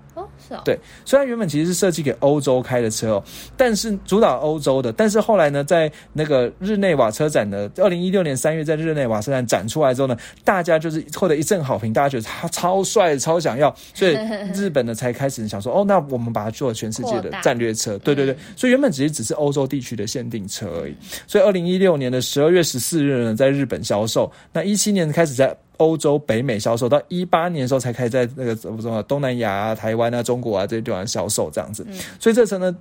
[0.65, 3.25] 对，虽然原本其实是设计给欧洲开的车哦，
[3.57, 14.17] 但是主导欧洲的，但是后来呢，在那个日内瓦车展的，二零一六年三月在日内瓦车展展出来之后呢，大家就是获得一阵好评，大家觉得他超帅，超想要， 所以
[14.55, 20.95] 日本呢才开始想说，哦，那我们把它做全世界的战略车，对对对，所以原本其实只是欧洲地区的限定车而已，
[21.27, 25.57] 所以二零一六年的十二月十四日呢，在日本销售，那一七年开始在。
[25.81, 31.87] 欧洲、北美销售到一八年的时候才开始在那个什么东南亚啊、台湾啊、中国啊这些地方销售这样子，
[32.19, 32.77] 所以这车呢，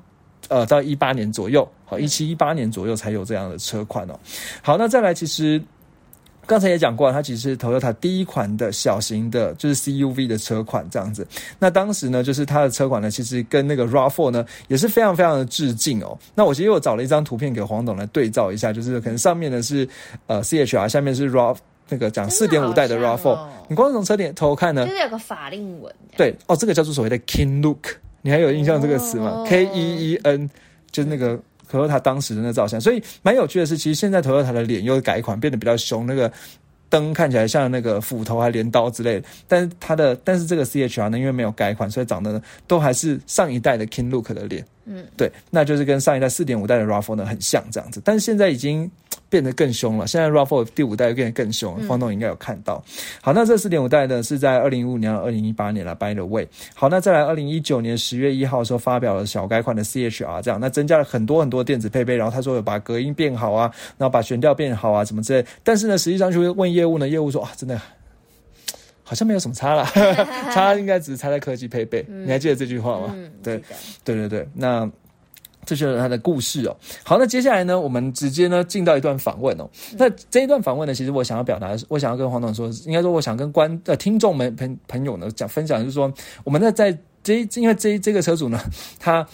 [0.49, 4.19] 呃，到一八年左右，好一七一八年左右才有这样的车款哦。
[4.61, 5.61] 好，那再来，其实
[6.45, 11.25] 刚才也讲过，它其实是 Toyota 第一款的小型的，就是 CUV 的车款这样子。
[11.57, 16.17] 那当时呢，就是它的车款呢，其实跟那个 RAV4 呢也是非常非常的致敬哦。
[16.35, 19.87] 那我其实我找了一张图片给黄董来对照一下，就是可能上面呢是
[20.27, 21.55] 呃 CHR，下面是 RAV。
[21.89, 25.93] 那个讲四点五代的 RAV4，你光从车顶头看呢，就是有个法令纹。
[26.15, 30.49] 对，哦，这个叫做所谓的 King Look，你还有印象这个词吗？K E E N，
[30.91, 31.39] 就是那个
[31.71, 32.79] Toyota 当时的那造型。
[32.79, 36.31] 所以蛮有趣的是，其实现在 Toyota 的脸又改款，变得比较凶，那个
[36.89, 39.27] 灯看起来像那个斧头还镰刀之类的。
[39.47, 44.65] 但是它的，但是这个 CHR 呢，因为没有改款，所以长得都还是上一代的 King Look 的脸。
[44.91, 48.89] 嗯，对，那就是跟上一代四点五代的 RAV4 呢很像这样子，但是现在已经
[49.29, 50.07] 变得更凶了。
[50.07, 52.83] 现在 RAV4 第五代变得更凶，黄总应该有看到。
[53.21, 56.47] 好，那这四点五代呢是在二零一五年、二零一八年了，By the way。
[56.73, 65.45] 好，那再来二零一九年十月一号的时候发表了小改款的 CHR，这样，那增加了很多很多电子配备，然后他说有把隔音变好啊，然后把悬吊变好啊，什么之类。
[65.63, 67.79] 但是呢，实际上去问业务呢，业务说啊，真的。
[69.09, 69.83] 好像没有什么差了，
[70.53, 72.05] 差应该只是差在科技配备。
[72.07, 73.17] 你还记得这句话吗？
[73.41, 73.59] 对，
[74.03, 74.47] 对对对。
[74.53, 74.87] 那
[75.65, 76.77] 这就是他的故事哦。
[77.03, 79.67] 好，那接下来呢，我们直接呢进到一段访问哦。
[79.97, 88.61] 那这一段访问呢，其实我想要表达，我想要跟黄总说，应该说我想跟观呃听众们朋朋友呢讲分享，就是说我们在在这因为这这个车主呢，
[88.99, 89.27] 他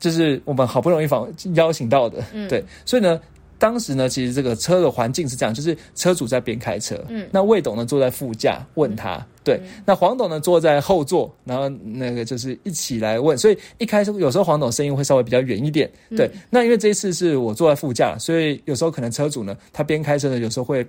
[0.00, 3.20] 就是我们好不容易访邀请到的，对，所以呢。
[3.62, 20.84] 当时呢，其实这个车的环境是这样，就是车主在边开车，嗯，那魏董呢坐在副驾问他，对，那黄董呢坐在后座，然后那个就是一起来问，所以一开始有时候黄董声音会稍微比较远一点，对，那因为这一次是我坐在副驾，所以有时候可能车主呢他边开车呢有时候会，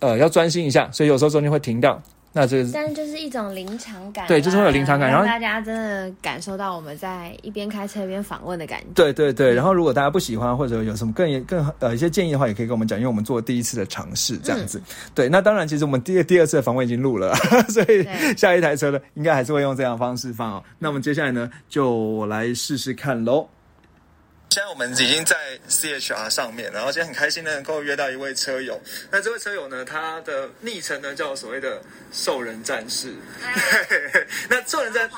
[0.00, 2.02] 呃，要专心一下，所以有时候中间会停掉。
[2.32, 8.86] 那这个，但是就是一种临场感，对，就是会有临场感，然后大家真的感受到我们在一边开车一边访问的感觉。
[8.94, 14.80] 对对对，然后如果大家不喜欢或者有什么更更呃一些建议的话，也可以跟我们讲，因为我们做第一次的尝试这样子。
[15.12, 17.34] 对，那当然，其实我们第第二次的访问已经录了，
[17.68, 20.62] 所以下一台车呢，应该还是会用这样的方式放哦。
[20.78, 23.48] 那我们接下来呢，就来试试看喽。
[24.50, 25.36] 现在我们已经在
[25.68, 28.80] CHR 上面，然后今天很开心的能够约到一位车友。
[29.08, 31.80] 那这位车友呢，他的昵称呢叫所谓的
[32.12, 33.14] “兽人战士”。
[34.50, 35.08] 那兽人战。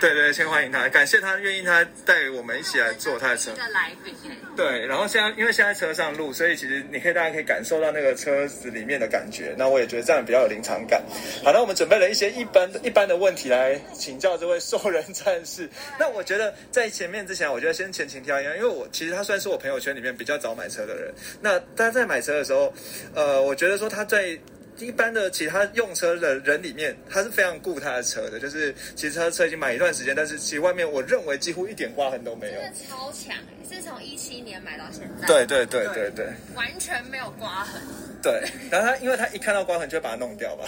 [0.00, 3.50] 对对，先欢迎他，感谢他愿意他带我们一起来坐他的车。
[3.72, 4.14] 来宾
[4.56, 9.54] 对，然后现在因为现在车上路，所以其实你可以大家可以感受到那个车子里面的感觉。
[9.58, 11.02] 那我也觉得这样比较有临场感。
[11.44, 15.68] 好，那我们准备了一些一般一般的问题来请教这位兽人战士。
[15.98, 21.12] 那我觉得在前面之前，我觉得先前情提要，因为我其实他算是我朋友圈里面比较早买车的人。
[21.40, 22.72] 那他在买车的时候，
[23.14, 24.38] 呃，我觉得说他在。
[24.78, 28.38] 一般的其他用车的人里面，他是非常顾他的车的。
[28.38, 32.60] 就是其实他的车已经买一段时间，但是其实外面我认为几乎一点刮痕都没有。
[32.60, 33.36] 真的超强，
[33.68, 35.26] 是从一七年买到现在。
[35.26, 37.80] 对对对对对，完全没有刮痕。
[38.20, 40.64] 对，然后他因为他一看到刮痕就会把它弄掉吧。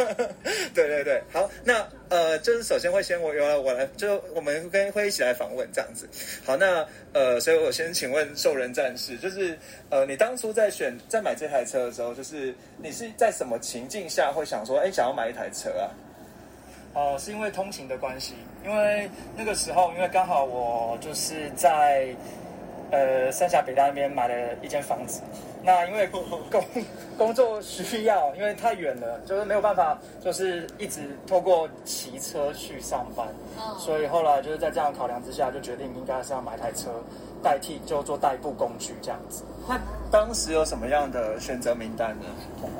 [0.74, 6.06] 对对对，好，那呃，就是首先会先我由我来，就我们跟会一起来访问这样子。
[6.44, 15.90] 好，那呃，所以我先请问兽人战士，就是呃，你当初在选在买这台车的时候，就是你是在什么情境下会想说，哎，想要买一台车啊？
[16.94, 22.14] 哦，是因为通勤的关系，因为那个时候，因为刚好我就是在
[22.92, 25.20] 呃三峡北大那边买了一间房子。
[25.64, 26.22] 那因为工
[27.16, 33.26] 工作需要，因为太远了，就是没有办法，就是一直透过骑车去上班，
[33.78, 36.90] 所以后来就是在这样考量之下，就决定应该是要买台车
[37.42, 39.42] 代替，就做代步工具这样子。
[39.66, 42.26] 那当时有什么样的选择名单呢？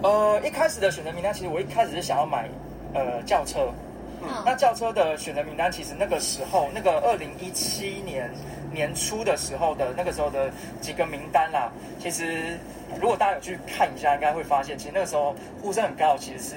[0.02, 2.48] 呃，一开始的选择名单，其实我一开始是想要买
[2.92, 3.68] 呃轿车。
[4.44, 8.30] 那轿车的选择名单，其实那个时候，那个二零一七年
[8.72, 12.58] 年初的时候的那个时候的几个名单啦，其实
[13.00, 16.54] 如果大家有去看一下，应该会发现，其实那个时候呼声很高，其实是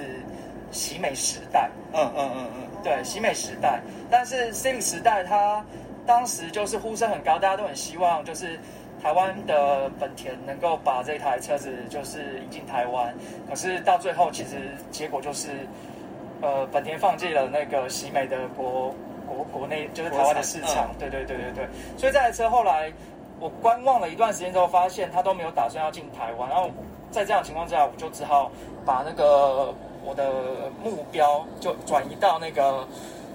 [0.70, 1.70] 喜美时代。
[1.92, 3.80] 嗯嗯嗯嗯，对，喜美时代。
[4.10, 5.64] 但是 Civic 时代，它
[6.06, 8.58] 当时就是呼声很高，大家都很希望就是
[9.02, 13.14] 台湾的本田能够把这台车子就是引进台湾。
[13.48, 15.66] 可是到最后，其实结果就是。
[16.40, 18.94] 呃，本田放弃了那个喜美的国
[19.26, 22.92] 国国内就是台湾的市场，对对对对对，所以这台车后来
[23.40, 26.70] 我观望了一段时间之后，发现它都没有打算要进台湾，然后
[27.10, 28.50] 在这样情况之下，我就只好
[28.84, 29.74] 把那个
[30.04, 32.86] 我的目标就转移到那个。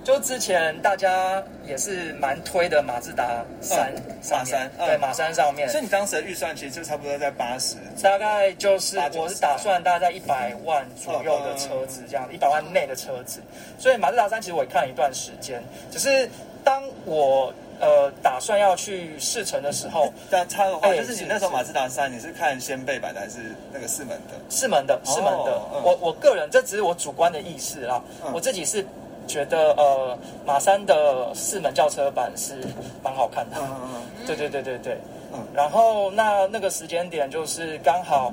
[0.03, 3.93] 就之前大家也是蛮推的马自达三，
[4.29, 5.69] 马三，对马三上面。
[5.69, 13.39] 所以你当时的预算其实就差不多在八十，大概就是我是打算大概在一百万左右的车子这样，一百万内的车子。
[13.79, 16.29] 所以马自达三其实我也看了一段时间，只是
[16.65, 23.37] 当我呃打算要去试乘的时候， 但插的话，就是你那时候马自达三你是看掀背版的还是
[23.71, 24.33] 那个四门的？
[24.49, 25.61] 四门的，四门的。
[25.81, 28.85] 我我个人这只是我主观的意识啦，我自己是。
[29.27, 32.55] 觉得呃，马三的四门轿车版是
[33.03, 33.57] 蛮好看的。
[33.59, 34.01] 嗯嗯嗯。
[34.27, 34.97] 对对对对对。
[35.33, 35.39] 嗯。
[35.53, 38.31] 然后那那个时间点就是刚好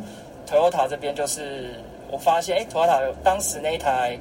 [0.48, 1.74] ，Toyota 这边就是
[2.10, 4.18] 我发现，哎，Toyota 当时那一台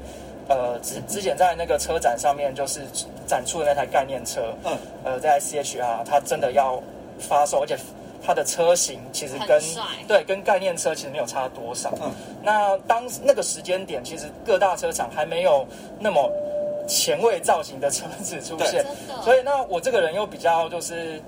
[0.47, 2.81] 呃，之之前在那个车展上面就是
[3.27, 4.53] 展出的那台概念车。
[4.63, 4.77] 嗯。
[5.03, 6.81] 呃，在 CHR，它真的要
[7.19, 7.77] 发售，而且
[8.21, 9.61] 它的车型其实跟
[10.07, 11.93] 对跟概念车其实没有差多少。
[12.01, 12.11] 嗯，
[12.43, 15.65] 那当那个时间点，其实各大车厂还没有
[15.99, 16.29] 那么
[16.89, 18.83] 前卫造型的车子出现，
[19.23, 21.21] 所以那我这个人又比较就是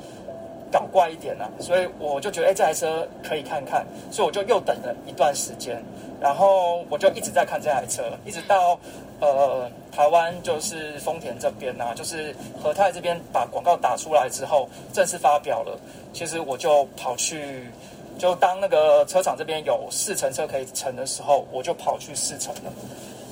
[0.72, 5.82] 搞怪一点啊，所以我就觉得哎这台车可以看看，所以我就又等了一段时间，
[6.20, 8.78] 然后我就一直在看这台车，一直到。
[9.24, 15.78] 呃，台湾就是丰田这边呐，就是和泰这边把广告打出来之后，正式发表了。
[16.12, 17.70] 其实我就跑去，
[18.18, 22.74] 就当那个车厂这边有试乘车可以乘的时候，我就跑去试乘了。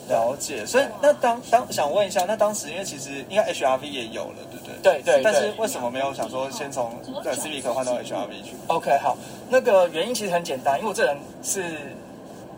[0.10, 0.66] 了解。
[0.66, 5.01] 所以那当当想问一下，那当时因为其实应该 HRV 也有了，对不对？
[5.01, 5.24] 对对。
[5.24, 11.64] 但是为什么没有想说先从对 Civic 换到 HRV 去？OK，好，那个原因其实很简单，因为我这人是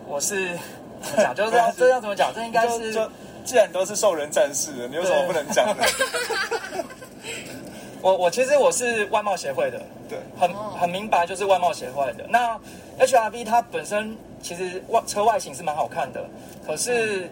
[0.08, 0.58] 我是。
[1.18, 2.32] 讲 就是这样，这要怎么讲？
[2.32, 3.10] 这应该是，就
[3.44, 5.84] 既然都是受人战士的，你有什么 不能讲的？
[8.04, 12.28] 我我其实我是外贸协会的，对，很很明白，就是外贸协会的。
[12.30, 12.56] 那
[13.00, 16.26] HRV 它本身其实外车外形是蛮好看的，
[16.66, 17.30] 可是。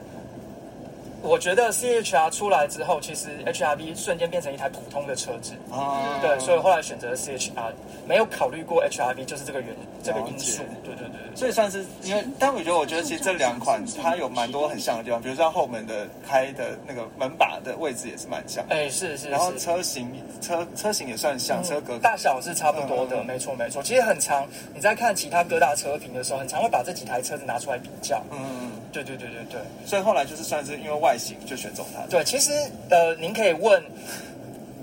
[1.22, 5.54] 我觉得 C H R 出来之后，其实 H R V 瞬间变成一台普通的车子。
[5.72, 7.74] 啊，对，所以后来选择 C H R，
[8.08, 10.64] 没有考虑过 H R V，就是这个原这个因素。
[10.84, 18.66] 对对对，所以算是因为，但我觉得，我觉得其实这两款它有蛮多很像的地方，比如说后门的开的那个门把的位置也是蛮像。
[18.70, 19.30] 哎，是是。
[19.30, 20.10] 然后车型
[20.42, 23.84] 车车型也算像，车格大小是差不多的，没错没错。
[23.84, 28.24] 其实很长，你在看其他各大车评的时候，很常会把这几台车子拿出来比较。
[28.32, 28.72] 嗯。
[28.92, 32.06] 对对对对对，所以后来就是算是因为外形就选中它。
[32.08, 32.52] 对，其实
[32.90, 33.84] 呃，您可以问，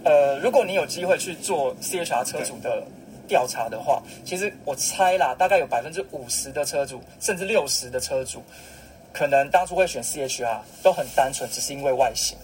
[0.05, 2.83] 呃，如果你有机会去做 C H R 车主的
[3.27, 8.41] 调查的话，其实我猜啦，大概有百分之五十的车主，甚至六十的车主，
[9.13, 12.39] 可能当初会选 C H R 都很单纯，只是因为外形。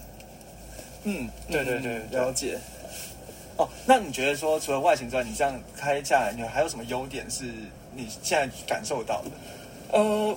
[1.04, 2.58] 嗯，对对对，了解。
[3.56, 7.44] 哦，那你觉得说除了外形之外，你这样开下来，你还有什么优点是
[7.94, 9.30] 你现在感受到的？
[9.98, 10.36] 呃。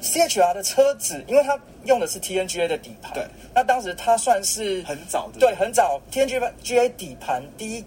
[0.00, 3.24] C H R 的车子，因为它用的是 T N G A 的底盘，对，
[3.54, 6.28] 那当时它算是很早的，对，很早 T N
[6.62, 7.84] G A 底盘第一，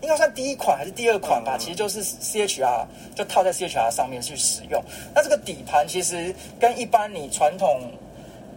[0.00, 1.56] 应该算第一款还是第二款吧？
[1.58, 4.82] 其实就是 C H R 就套在 C H R 上面去使用。
[5.14, 7.92] 那这个底盘其实跟一般你传统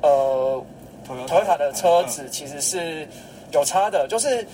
[0.02, 0.64] 呃
[1.06, 3.08] Toyota 的车子其实是
[3.52, 4.48] 有差的，就是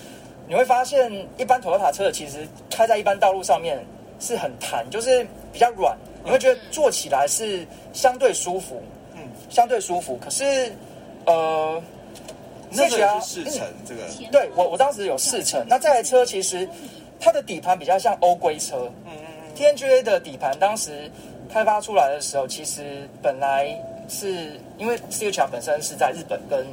[0.48, 3.78] 你会发现一般 Toyota 车其实开在一般道路上面
[4.18, 5.96] 是很弹，就是比较软。
[6.22, 8.82] 你会觉得坐起来是相对舒服，
[9.14, 10.18] 嗯，相对舒服。
[10.22, 10.70] 可是，
[11.24, 11.82] 呃，
[12.70, 15.64] 那个试乘这个，对我我当时有四乘。
[15.66, 16.68] 那这台车其实
[17.18, 19.56] 它的底盘比较像欧规车，嗯嗯嗯。
[19.56, 21.10] TNGA 的底盘当时
[21.50, 23.74] 开发出来的时候，其实本来
[24.06, 26.66] 是因为 CHR 本身是在日本跟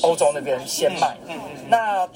[0.00, 1.68] 欧洲那边先卖，嗯嗯。
[1.68, 2.08] 那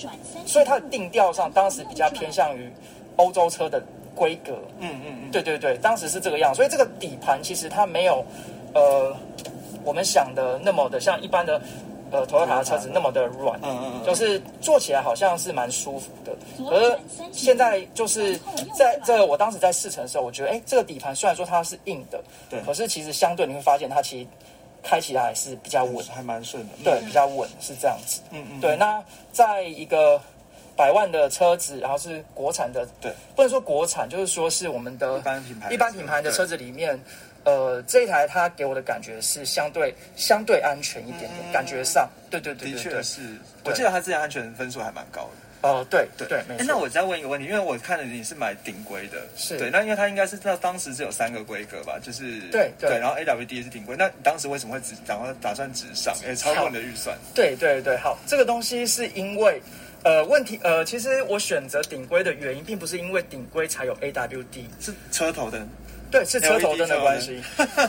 [0.47, 2.73] 所以它的定调上，当时比较偏向于
[3.17, 3.83] 欧洲车的。
[4.15, 8.25] 规格，嗯嗯嗯，对对对，当时是这个样，所以这个底盘其实它没有，
[8.75, 9.15] 呃，
[9.85, 11.61] 我们想的那么的像一般的，
[12.11, 16.33] 呃，头塔的车子那么的软，嗯嗯嗯，就是坐起来好像是蛮舒服的。
[16.71, 16.99] 而
[17.33, 18.39] 现在就是
[18.79, 24.29] 在这我当时在试乘的时候，我觉得，哎，这个底盘虽然说它是硬的，对，可是其实相对你会发现它其实
[24.83, 28.77] 开起来还是比较稳，还蛮顺的，对，比较稳是这样子，嗯嗯，对。
[28.77, 29.03] 那
[29.33, 30.21] 在一个。
[30.77, 36.99] 百万的车子，然后是国产的，对，不能说国产，就是说是我们的一般品牌，一般品牌的车子里面，
[37.45, 43.21] 呃，这一台它给我的感觉是相对相对安全一点点，感觉上，对对对，的确是，
[43.65, 45.69] 我记得它之前安全分数还蛮高的。
[45.69, 46.65] 哦，对对对，没错。
[46.67, 49.57] 那我再问一个问题，因为我看了你是买顶规的，是。
[49.57, 57.17] 对，那因为它应该是到当时是有三个规格吧，就是对对，然后 A W D 是顶规，那你当时为什么会只打算打算直上，也超过你的预算？
[57.35, 59.63] 对对对，好，这个东西是因为。
[60.05, 65.67] 呃，问题呃，其实我选择顶规的原因，并不是因为顶规才有 AWD，是车头灯，
[66.11, 67.43] 对，是车头灯的关系。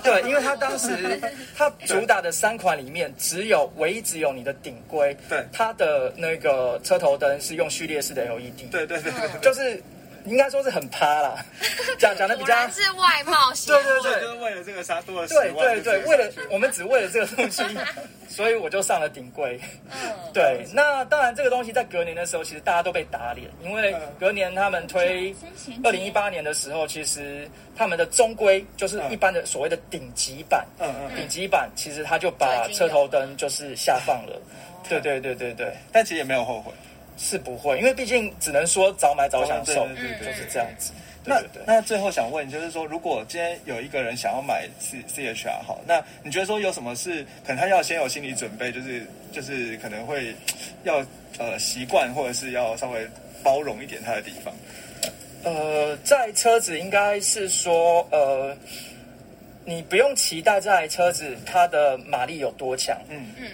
[0.03, 1.19] 对，因为它当时
[1.55, 9.11] 它主打的三款里面，只有唯一只有你的顶规，对，它的那个车头灯是用序列式的 LED，对对对，
[9.41, 9.81] 就是。
[10.25, 11.45] 应该说是很趴啦，
[11.97, 17.63] 讲讲的比较是外貌 型，对对对，就是为了这个杀多了对对对，为了我们只为了这个东西，
[18.27, 19.59] 所以我就上了顶柜。
[19.91, 25.33] 嗯，对，那当然这个东西在隔年的时候，其实大家都被打脸，因为隔年他们推
[25.83, 34.41] 二零一八年的时候，其实他们的中规就是一般的所谓的顶级版，嗯嗯，顶级版其实他就把车头灯就是下放了，
[34.89, 36.71] 对对对对对，但其实也没有后悔。
[37.17, 40.91] 是不会，因为毕竟只能说早买早享受，就是这样子。
[41.27, 50.35] 那那最后想问，就是说，如果今天有一个人想要买 C C H R 好，那你觉得说有什么是可能他要先有心理准备，就是就是可能会
[50.83, 51.03] 要
[51.39, 53.07] 呃习惯，或者是要稍微
[53.43, 54.53] 包容一点他的地方？
[55.43, 58.55] 呃，在车子应该是说，呃，
[59.63, 62.95] 你不用期待这台车子它的马力有多强。
[63.09, 63.47] 嗯嗯。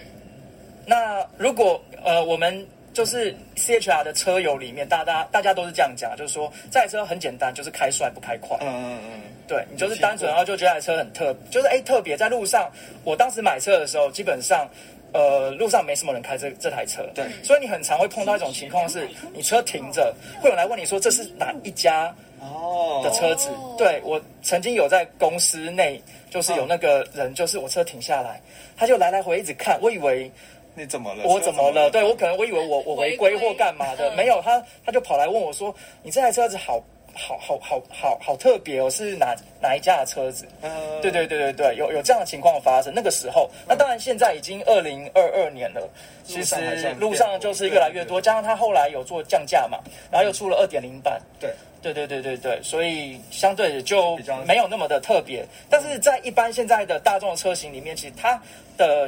[0.85, 8.57] 那如果呃，我们就是 C H R 的车友里面，大家大家都是这样讲，就是说这台车很简单，就是开帅不开快。
[8.61, 9.21] 嗯嗯嗯。
[9.47, 12.71] 对你就是单纯，然后就觉得这台车很特，就是哎特别在路上。
[13.03, 14.67] 我当时买车的时候，基本上。
[15.13, 23.49] 呃，路上没什么人开这这台车，对，所以你很常会碰到一种情况，是你车停着，会有人来问你说这是哪一家哦的车子？
[23.77, 28.39] 对我曾经有在公司内，就是有那个人，就是我车停下来，
[28.77, 30.31] 他就来来回一直看，我以为
[30.75, 31.23] 你怎么了？
[31.25, 31.89] 我怎么了？
[31.89, 36.81] 对我可能我以为我我违规或干嘛的，没有他他就跑来问我说，你这台车子好。
[37.13, 40.47] 好好好好好特别哦，是哪哪一家的车子？
[41.01, 42.93] 对对对对对，有有这样的情况发生。
[42.95, 45.85] 那个时候，那当然现在已经二零二二年了，
[46.23, 46.55] 其实
[46.97, 48.21] 路上就是越来越多。
[48.21, 49.77] 加上他后来有做降价嘛，
[50.09, 51.21] 然后又出了二点零版。
[51.37, 54.17] 对对对对对对，所以相对就
[54.47, 55.45] 没有那么的特别。
[55.69, 58.41] 但是在一般现在的大众车型里面，其实它
[58.77, 59.05] 的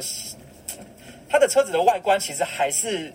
[1.34, 3.12] 它的车子的外观其实还是。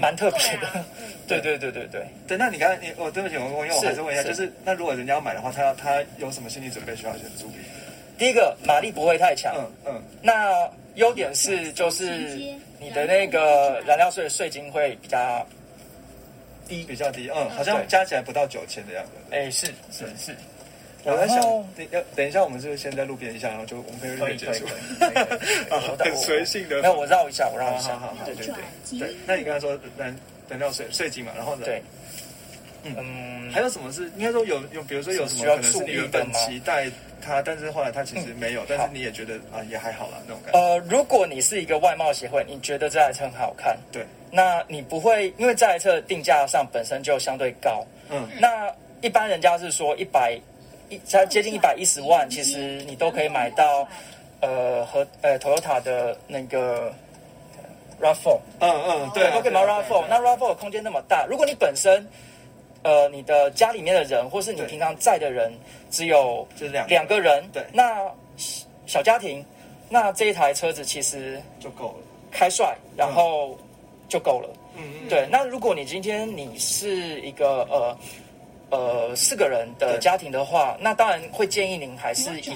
[0.00, 0.82] 蛮特别的，
[1.28, 2.06] 对 对对对对。
[2.26, 7.56] 对，那你刚才你，我对不起，我我因为我还是问一下，就是那如果人家要买的话，他要他有什么心理准备需要先注意？
[8.16, 10.02] 第一个，马力不会太强，嗯嗯。
[10.22, 12.16] 那优点是就是
[12.80, 15.46] 你的那个燃料税的税金会比较
[16.66, 19.10] 低，比较低，嗯，好像加起来不到九千的样子。
[19.32, 20.34] 哎，是是是。
[21.04, 21.40] 我在想，
[21.76, 24.66] 等要等一下，我们是不是先在路边一下，然后就我们可以可以结束？
[25.98, 26.80] 很随性的。
[26.82, 27.90] 那我绕一下，我绕一下。
[27.98, 28.98] 好好好，对对对。
[28.98, 30.14] 对，那你刚才说燃
[30.48, 31.64] 燃料税税金嘛，然后呢？
[31.64, 31.82] 对。
[32.84, 36.86] 嗯，还有什么是应该说有有，比如说有什么可能是你原本期待
[37.22, 40.58] 它，但是后来它其实没有，但是你也觉得啊也还好啦那种感觉。
[40.58, 50.38] 呃，如果你是一个外貌协会，你觉得这台车很好看，对，那你不会因为这台车定价上本身就相对高，嗯，那一般人家是说一百。
[50.88, 53.86] 一才接近一百一十万，其实你都可以买到，
[54.40, 56.92] 呃，和呃，Toyota 的那个
[58.00, 60.04] Rav4，嗯嗯，对，都可以买 Rav4。
[60.08, 62.06] 那 Rav4 空间那么大，如果你本身，
[62.82, 65.52] 呃，你的家里面的人，或是你平常在的人，
[65.90, 68.04] 只有就是两两个人，对，那
[68.86, 69.44] 小家庭，
[69.88, 71.96] 那这一台车子其实就够了，
[72.30, 73.58] 开帅，然后
[74.08, 74.48] 就够了。
[74.76, 75.26] 嗯嗯，对。
[75.30, 77.96] 那如果你今天你是一个呃。
[78.70, 82.52] 呃，四个人的家庭的话，那当然会建议您还是以，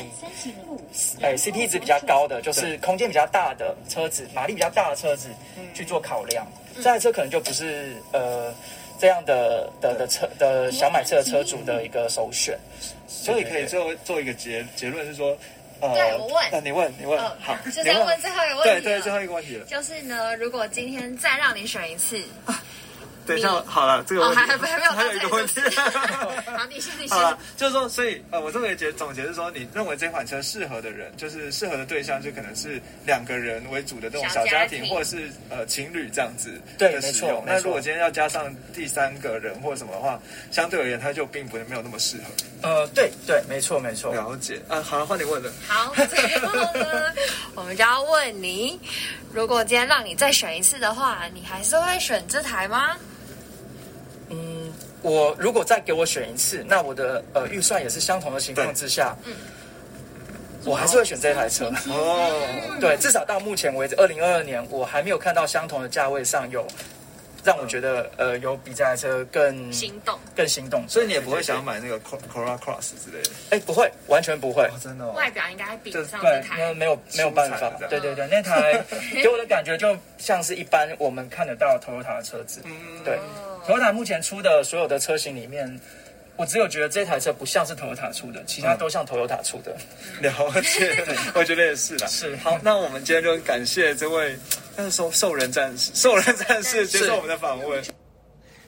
[1.20, 5.28] 哎，CP 值比较高的，就是空间比较大的车子，马力比较大的车子
[5.74, 6.44] 去做考量。
[6.76, 8.52] 这台车可能就不是呃
[8.98, 12.58] 这样的的的车的想买车的车主的一个首选。
[13.06, 15.36] 所以可以最后做一个结结论是说，
[15.80, 22.20] 呃，对我问，那你问你问，好，就是要问最后一个问题，对对，最后一个问题了，就是呢，如果今天再让你选一次。
[23.28, 25.60] 等一下，好了，这个问题还还没有，还有一个问题。
[25.76, 27.08] 好，你先，你先。
[27.10, 37.44] 好了，就是说，所以呃，我这个结总结是说，你认为这款车适合的人，就是适合的对象，就可能是两个人为主的这种小家庭，或者是呃情侣这样子的使用。
[37.46, 40.18] 那如果今天要加上第三个人或什么的话，
[40.50, 42.22] 相对而言，它就并不没有那么适合。
[42.62, 44.14] 呃，对对，没错没错。
[44.14, 45.52] 了解啊，好了，换你问了。
[45.66, 47.12] 好，最后呢，
[47.54, 48.80] 我们就要问你，
[49.34, 52.96] 如果今天让你再选一次的话，你还是会选这台吗？
[55.02, 59.32] 嗯，我如果再给我选一次，那我的呃预算也是相同的情况之下，嗯，
[60.64, 61.72] 我还是会选这台车。
[61.88, 62.30] 哦，
[62.80, 66.66] 对，至少到目前为止，二零二二年我还没有看到相同的价位上有
[67.44, 70.84] 让我觉得呃有比这台车更心动、更心动。
[70.88, 73.30] 所以你也不会想要买那个 Corolla Cross 之类的？
[73.50, 75.08] 哎，不会，完全不会，真的。
[75.12, 77.70] 外表应该比不上这台，没有没有办法。
[77.88, 78.84] 对对对，那台
[79.22, 82.60] 给我的感觉就像是一般我们看得到 Toyota 的车子，
[83.04, 83.18] 对。
[83.68, 85.78] Toyota 目前出的所有的车型里面，
[86.36, 89.76] 我只有觉得这台车不像是 Toyota 出的，其他都像 Toyota 出的。
[90.26, 91.04] 了解，
[91.34, 92.06] 我觉得也是啦。
[92.06, 94.34] 是，好，那我们今天就感谢这位，
[94.74, 97.84] 那是兽兽人战士，兽人战士接受我们的访问。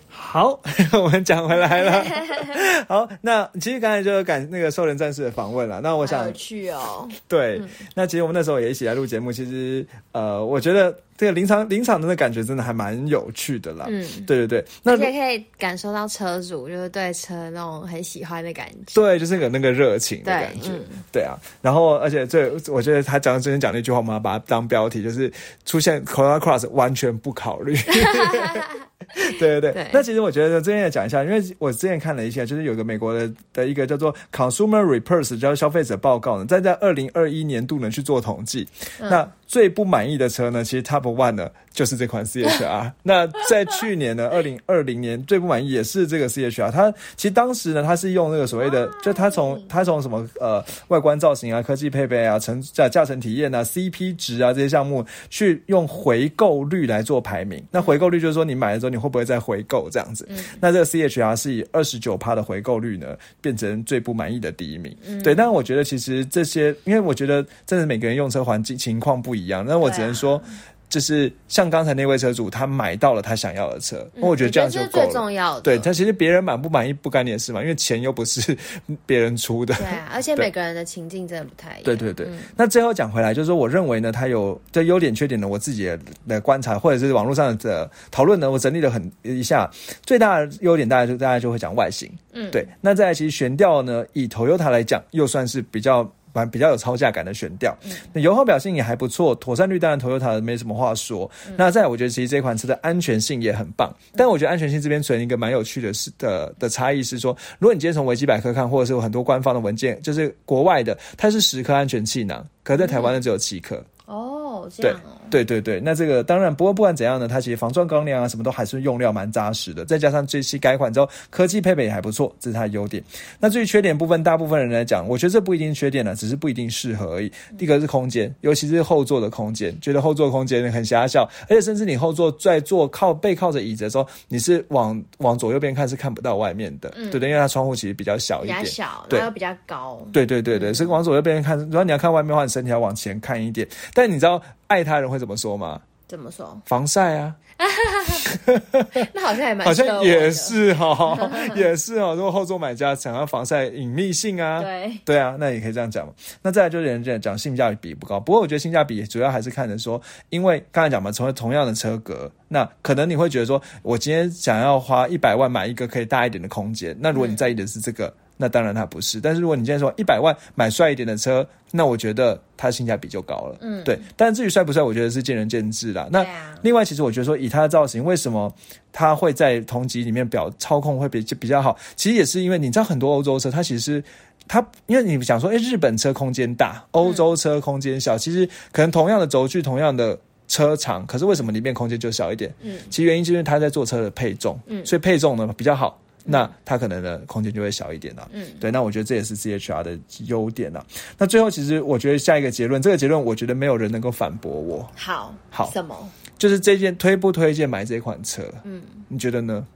[0.06, 0.60] 好，
[0.92, 2.04] 我们讲回来了。
[2.86, 5.80] 好，那其实刚才就是感那个兽人战士的访问了。
[5.80, 7.08] 那我想，有趣哦。
[7.26, 7.58] 对，
[7.94, 9.32] 那其实我们那时候也一起来录节目。
[9.32, 13.84] 其实，呃，我觉得这个临场临场的那感觉真的还蛮有趣的啦。
[13.90, 14.64] 嗯，对对对。
[14.82, 18.94] 那也可以感受到车主就是对车那种很喜欢的感觉。
[18.94, 20.70] 对，就是有那个热情的感觉。
[21.12, 21.36] 对啊。
[21.60, 25.30] 然后，而且最我觉得他讲之前讲那句话，我们要把它当标题，就是
[25.66, 27.76] 出现 Corolla Cross 完全不考虑。
[29.38, 38.66] 对对对，那其实我觉得这边也讲一下，因为我之前看了一下，就是有个美国的的一个叫做 Consumer Reports，叫消费者报告呢，在在二零二一年度呢去做统计，
[39.00, 42.92] 那最不满意的车呢，其实 Top One 呢就是这款 CHR。
[43.02, 46.70] 那在去年呢，二零二零年最不满意也是这个 CHR。
[46.70, 57.60] 它其实当时呢，它是用那个所谓的，就它从它从什么呃外观造型啊、科技配备啊、乘驾驾乘体验啊、CP 值啊这些项目，去用回购率来做排名。
[57.72, 60.28] 那回购率就是说你买了之后你会不会再回购这样子？
[60.60, 64.96] 那这个 CHR 是以二十九趴的回购率呢，变成最不满意的第一名。
[65.24, 70.40] 对，但我觉得其实这些，因为我觉得真的每个人用车环境情况不一样，那我只能说。
[70.88, 75.04] 就是像刚才那位车主，他买到了他想要的车，我觉得这样就够了。
[75.04, 78.58] 最重要的，对他其实别人满不满意不干你的事嘛，因为钱又不是
[79.06, 79.72] 别人出的。
[79.76, 81.82] 对啊，而且每个人的情境真的不太一样。
[81.84, 82.26] 对对对。
[82.56, 85.88] 那最后讲回来，就是说，我认为呢，他有这优点缺点呢，我自己
[86.26, 89.70] 的观察或者是网络上的讨论呢，我整理了很一下，
[90.04, 92.10] 最大的优点大家就大家就会讲外形。
[92.32, 92.66] 嗯，对。
[92.80, 96.12] 那在其实悬吊呢，以 Toyota 来讲，又算是比较。
[96.32, 97.76] 蛮比较有超价感的选调，
[98.12, 101.30] 那油耗表现也还不错，妥善率当然 Toyota 没什么话说。
[101.56, 113.82] 那再我觉得其实这款车的安全性也很棒，但我觉得安全性这边存一个蛮有趣的是的的差异是说，如果你今天从维基百科看，或者是有很多官方的文件，就是国外的，它是十颗安全气囊，可在台湾的只有七颗。
[114.06, 123.02] 哦，这样哦，对对对，那这个当然，不过不管怎样呢，它其实防撞钢梁啊，什么都还是用料蛮扎实的，再加上这期改款之后，科技配备也还不错，这是它的优点。
[123.38, 127.30] 那至于缺点部分，大部分人来讲，我觉得这不一定缺点了，只是不一定适合而已。
[127.56, 143.66] 第一个是空间，尤其是后座的空间，觉得后座空间很狭小，而且甚至你后座在坐靠背靠着椅子的时候，你是往往左右边看是看不到外面的，对的，因为它窗户其实比较小一点，小，对，又比较高，对对对对，所以往左右边看，如果你要看外面的话，你身体要往前看一点。
[143.94, 145.80] 但你知道爱他人会怎么说吗？
[146.08, 146.60] 怎么说？
[146.66, 147.36] 防晒啊！
[149.14, 151.16] 那好像也蛮好像也是哈，
[151.54, 152.16] 也是哦。
[152.16, 156.12] 如果后座买家想要防晒隐秘性啊，对对啊，那也可以这样讲嘛。
[156.42, 168.12] 那再来就是人家讲性价比不高，不过我觉得性价比主要还是看的说，因为刚才讲嘛，从同样的车格，那可能你会觉得说，我今天想要花一百万买一个可以大一点的空间，那如果你在意的是这个。
[168.40, 173.58] 那当然它不是，但是如果你今天说一百万买帅一点的车，那我觉得它性价比就高了。
[173.60, 174.00] 嗯，对。
[174.16, 176.08] 但至于帅不帅，我觉得是见仁见智啦。
[176.10, 176.24] 那
[176.62, 178.50] 另外，其实我觉得说以它的造型，为什么
[178.92, 181.76] 它会在同级里面表操控会比比较好？
[181.96, 184.02] 其实也是因为你知道很多欧洲车，它其实
[184.48, 190.18] 它因为你想说，哎，日本车空间大，欧洲车空间小，其实可能同样的轴距，同样的
[190.48, 192.50] 车长，可是为什么里面空间就小一点？
[192.62, 196.00] 嗯，其实原因就是它在做车的配重，嗯，所以配重呢比较好。
[196.24, 200.84] 那它可能的空间就会小一点了，嗯，对，那我觉得这也是 C H R 的优点了。
[201.18, 204.90] 那最后，其实我觉得下一个结论，这个结论我觉得没有人能够反驳我。
[204.94, 205.96] 好，好，什么？
[206.38, 208.42] 就是这件推不推荐买这款车？
[208.64, 209.66] 嗯，你觉得呢？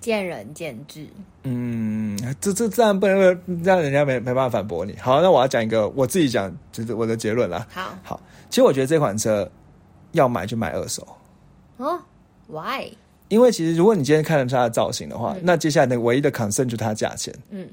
[0.00, 1.06] 见仁见智。
[1.42, 3.18] 嗯，这这自然不能
[3.64, 4.96] 让人家没没办法反驳你。
[5.00, 7.66] 好，那我要讲一个我自己讲，就是我的结论了。
[7.70, 9.50] 好，好，其实我觉得这款车
[10.12, 11.06] 要买就买二手。
[11.78, 12.00] 哦
[12.46, 12.92] ，Why？
[13.28, 17.34] 因为其实，如果你今天看了它的造型的话，那接下来的唯一的 concern 就是它的价钱。
[17.50, 17.68] 嗯，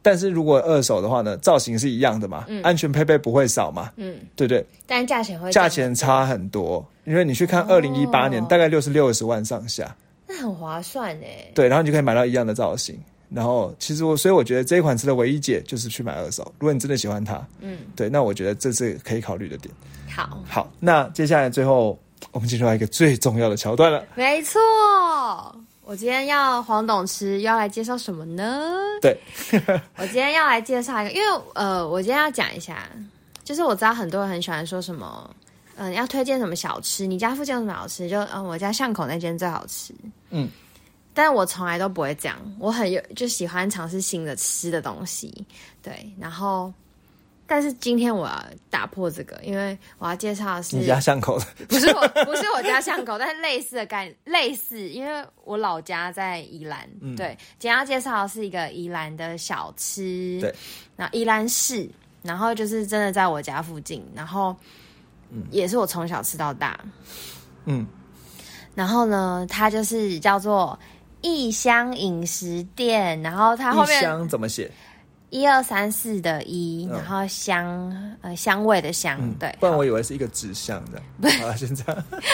[0.00, 4.64] 但是如果二手的话呢，造型是一样的嘛，安全配备不会少嘛，嗯，对不对？
[4.86, 9.94] 但价钱会价钱差很多，因为你去看二零一八年，大概六十六十万上下，
[10.26, 11.50] 那很划算哎。
[11.54, 12.98] 对，然后你就可以买到一样的造型。
[13.30, 16.44] 然后，其实我所以我觉得这一款车的唯一解就是去买二手。
[16.58, 19.74] 如果你真的喜欢它，嗯，对，那我觉得这是可以考虑的点。
[20.08, 21.98] 好，好，那接下来最后。
[22.32, 24.04] 我们进入到一个最重要的桥段了。
[24.14, 24.60] 没错，
[25.84, 28.72] 我今天要黄董吃，要来介绍什么呢？
[29.00, 29.18] 对，
[29.96, 32.88] 我今天要来介绍一个，因为呃，我今天要讲一下，
[33.44, 35.30] 就是我知道很多人很喜欢说什么，
[35.76, 38.08] 嗯，要推荐什么小吃，你家附近有什么好吃？
[38.08, 39.94] 就嗯，我家巷口那间最好吃。
[40.30, 40.50] 嗯，
[41.12, 45.32] 但是我从来都不会这样，我很有就喜欢尝试新的吃的东西。
[45.82, 46.72] 对，然后。
[47.46, 60.54] 但是今天我要打破这个，因为我要介绍的是你家巷口的， 不是我，不是我家巷口，但是类似的概 类似，因为我老家在宜兰，对，今天要介绍的是一个宜兰的小吃，对，
[60.96, 61.88] 那宜兰市，
[62.22, 64.56] 然后就是真的在我家附近，然后，
[65.50, 66.78] 也是我从小吃到大，
[67.66, 67.86] 嗯，
[68.74, 70.78] 然后呢，它就是叫做
[71.20, 74.70] 异乡饮食店，然后它后面怎么写？
[75.34, 81.02] 一二三四的一，然后香呃香味的香，对，不然我以为是一个指向的。
[81.40, 81.84] 好了，现在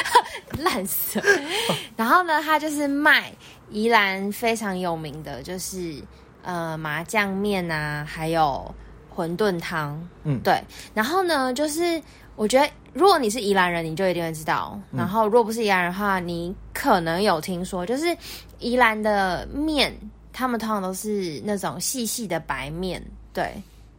[0.60, 1.18] 烂死。
[1.96, 3.32] 然后呢，它就是卖
[3.70, 5.94] 宜兰非常有名的，就是
[6.42, 8.70] 呃麻酱面啊，还有
[9.16, 9.98] 馄饨汤。
[10.24, 10.62] 嗯，对。
[10.92, 11.98] 然后呢，就是
[12.36, 14.78] 我觉得如果你是宜兰人，你就一定会知道。
[14.92, 18.14] 然后如果不是宜兰人的话，你可能有听说，就是
[18.58, 19.90] 宜兰的面。
[20.32, 23.02] 他们通常都是那种细细的白面，
[23.32, 23.54] 对，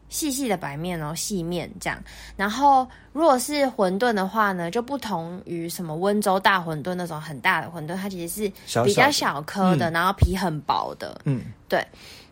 [0.10, 2.02] 细细的白面哦，细面这样。
[2.36, 11.22] 然后如果是馄饨的话呢，就不同于什么温州大馄饨那种很大的馄饨，它其实是小小的比较小颗的，然后皮很薄的。
[11.26, 11.86] 嗯，对。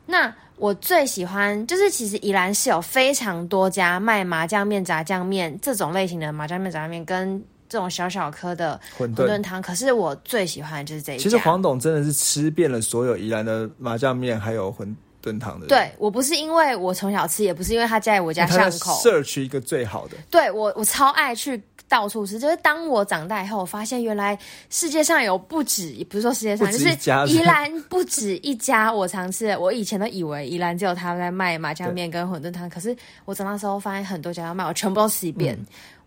[0.05, 9.41] 那我最喜欢就是，其实宜兰是有非常多家卖麻酱面、炸酱面这种类型的麻酱面、炸酱面，跟这种小小颗的馄饨。
[9.41, 9.61] 汤。
[9.61, 11.23] 可是我最喜欢的就是这一家。
[11.23, 14.83] 其实黄董真的是吃遍了所有宜兰的麻酱面，还有馄
[15.23, 15.67] 饨汤的人。
[15.67, 18.93] 对我不是因为我从小吃，也不是因为他在我家巷口。
[18.95, 20.17] search 一个最好的。
[20.29, 22.39] 对我，我超爱去到处吃。
[22.39, 24.37] 就是当我长大以后，我发现原来
[24.69, 26.89] 世界上有不止，也不是说世界上，就是
[27.27, 29.59] 宜兰不止一家我常吃的。
[29.59, 32.95] 我以前都以为宜兰只有他们在卖麻酱面跟馄饨汤，可是
[33.25, 35.57] 我长大之后发现很多家要卖，我全部都吃一遍，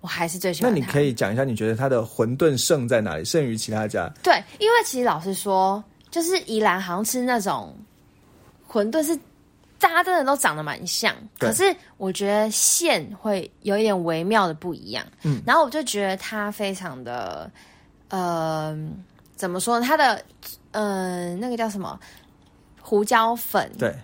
[0.02, 3.24] 我还是最喜欢那你可以讲一下，你觉得它的馄饨胜在哪里？
[3.24, 4.12] 胜于其他家？
[4.22, 7.74] 对，因为其实老实说，就是宜兰好像吃那种
[8.68, 9.16] 馄饨是
[9.78, 15.06] 大家真的都长得蛮像，可是我觉得馅会有一点微妙的不一样。
[15.22, 17.48] 嗯，然后我就觉得它非常的，
[18.08, 18.76] 呃，
[19.36, 19.86] 怎么说呢？
[19.86, 20.20] 它的
[20.72, 21.98] 呃那个叫什么
[22.80, 23.94] 胡椒粉，对，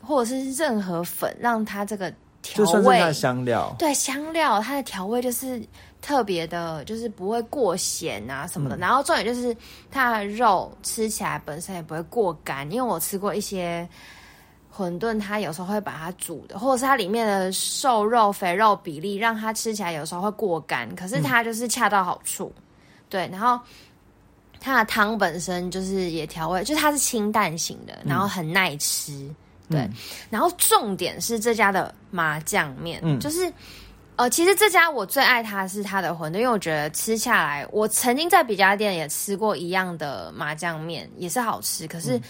[0.00, 2.12] 或者是任何粉，让它这个
[2.54, 3.74] 调就算是味香料。
[3.78, 5.62] 对香料，它的调味就是
[6.00, 8.76] 特别的，就是不会过咸啊什么的。
[8.76, 9.56] 然后重点就是
[9.90, 13.88] 它的肉吃起来本身也不会过干，因为我吃过一些
[14.74, 22.52] 馄饨，它有时候会把它煮的，或者是它里面的瘦肉、肥肉比例，让它吃起来有时候会过干，可是它就是恰到好处。
[23.08, 23.58] 对，然后。
[24.60, 29.32] 它的汤本身就是也调味，就是它是清淡型的，然后很耐吃。
[29.70, 29.92] 对，嗯。
[30.30, 33.18] 然后重点是这家的麻酱面，嗯。
[33.20, 33.52] 就是
[34.16, 42.20] 呃，其实这家我最爱它是它的馄饨，因为我觉得吃下来，我曾经在别家店也吃过一样的麻酱面，也是好吃，可是。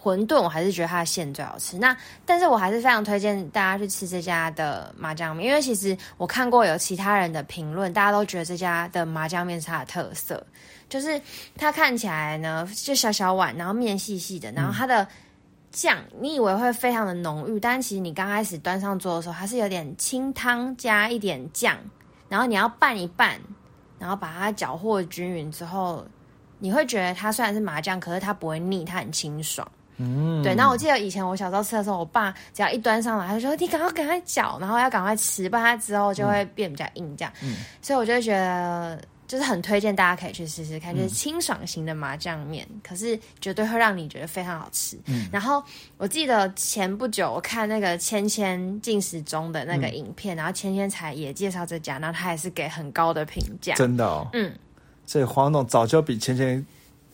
[0.00, 1.76] 馄饨我还是觉得它的馅最好吃。
[1.76, 10.46] 那但是我还是非常推荐大家去吃这家的麻酱面，因为其实我看过有其他人的评论，大家都觉得这家的麻酱面是它的特色，
[10.88, 11.20] 就是
[11.56, 15.06] 它看起来呢就小小碗，然后面细细的，然后它的
[15.80, 21.76] 酱你以为会非常的浓郁，但其实你刚开始端上桌的时候，它是有点清汤加一点酱，
[22.28, 23.38] 然后你要拌一拌，
[23.96, 26.04] 然后把它搅和均匀之后，
[26.58, 29.66] 你会觉得它虽然是麻酱，可是它不会腻，它很清爽。
[29.98, 37.32] 嗯，对，那我记得以前我小时候吃的时候，我爸只要一端上来，他就说你赶快赶快搅，然后要赶快吃，不然它之后就会变比较硬这样。
[37.42, 44.98] 嗯所以我就觉得就是很推荐大家可以去试试看，嗯就是清爽型的麻酱面，可是绝对会让你觉得非常好吃。
[45.06, 45.62] 嗯然后
[45.98, 53.74] 我记得前不久我看那个芊芊进食中的那个影片，然后芊芊才也介绍这家，然后他也是给很高的评价。
[53.74, 54.26] 真的哦。
[54.32, 54.52] 嗯，
[55.04, 56.66] 所以黄董早就比芊芊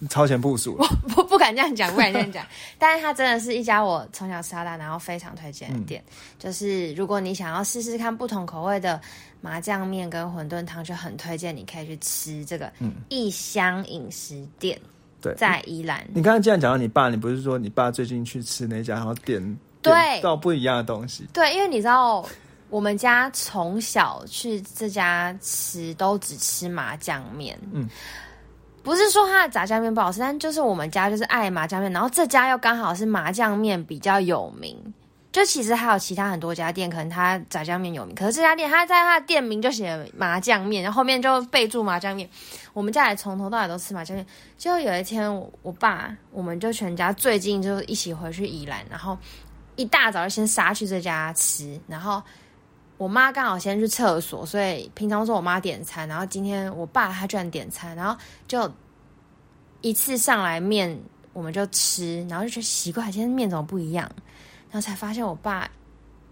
[0.08, 0.86] 超前部署了。
[1.08, 2.46] 不不敢这样讲，不敢这样讲。
[2.78, 6.02] 但是它真的是一家我从小吃到大，然后非常推荐的店。
[6.38, 9.00] 就是如果你想要试试看不同口味的
[9.44, 12.72] 麻酱面跟馄饨汤，就很推荐你可以去吃这个
[13.10, 14.80] 异乡饮食店，
[15.20, 16.02] 对，在宜兰。
[16.14, 19.58] 你刚才既然讲到你爸，你不是说你爸最近去吃那家，然后点
[20.22, 21.28] 到不一样的东西？
[21.30, 22.26] 对，因为你知道。
[22.70, 27.56] 我们家从小去这家吃，都只吃麻酱面。
[27.70, 27.88] 嗯，
[28.82, 34.76] 不是说它的炸酱面不好吃，但就是我们家就是爱麻酱面，然后这家又刚好是麻酱面比较有名。
[35.34, 42.30] 就其实还有其他很多家店，可能他炸酱面有名，可是这家店他在他的店名就写麻酱面，然后后面就备注麻酱面。
[42.72, 44.24] 我们家也从头到尾都吃麻酱面。
[44.56, 49.18] 就有一天我，我爸我们就全家最近就一起回去宜兰，然后
[49.74, 52.22] 一大早就先杀去这家吃，然后。
[52.96, 58.16] 我妈刚好先去厕所，所以平常说我妈点餐，然后今天我爸他居然点餐，然后
[58.46, 58.72] 就
[59.80, 60.96] 一次上来面
[61.32, 64.08] 我们就吃，然后就觉得奇怪，今天面怎么不一样？
[64.74, 65.70] 然后才发现我爸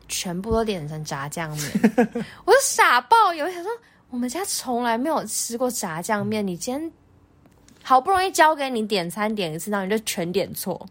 [0.08, 1.70] 全部都点成炸酱面，
[2.44, 3.70] 我就傻爆眼，我想说
[4.10, 6.92] 我们家从来没有吃过炸酱面，你今天
[7.84, 10.84] 好不容易交给你点餐点一次，然后你就全点错，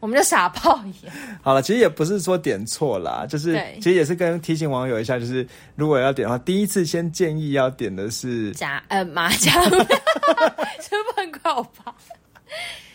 [0.00, 1.12] 我们就傻爆眼。
[1.42, 5.46] 好了，其实也不是说点错啦，就是其实也是跟提醒网友一下，就是
[5.76, 9.78] 如果要点的话，第一次先建议要点的是炸呃麻酱面，
[10.82, 11.94] 是不很可怕？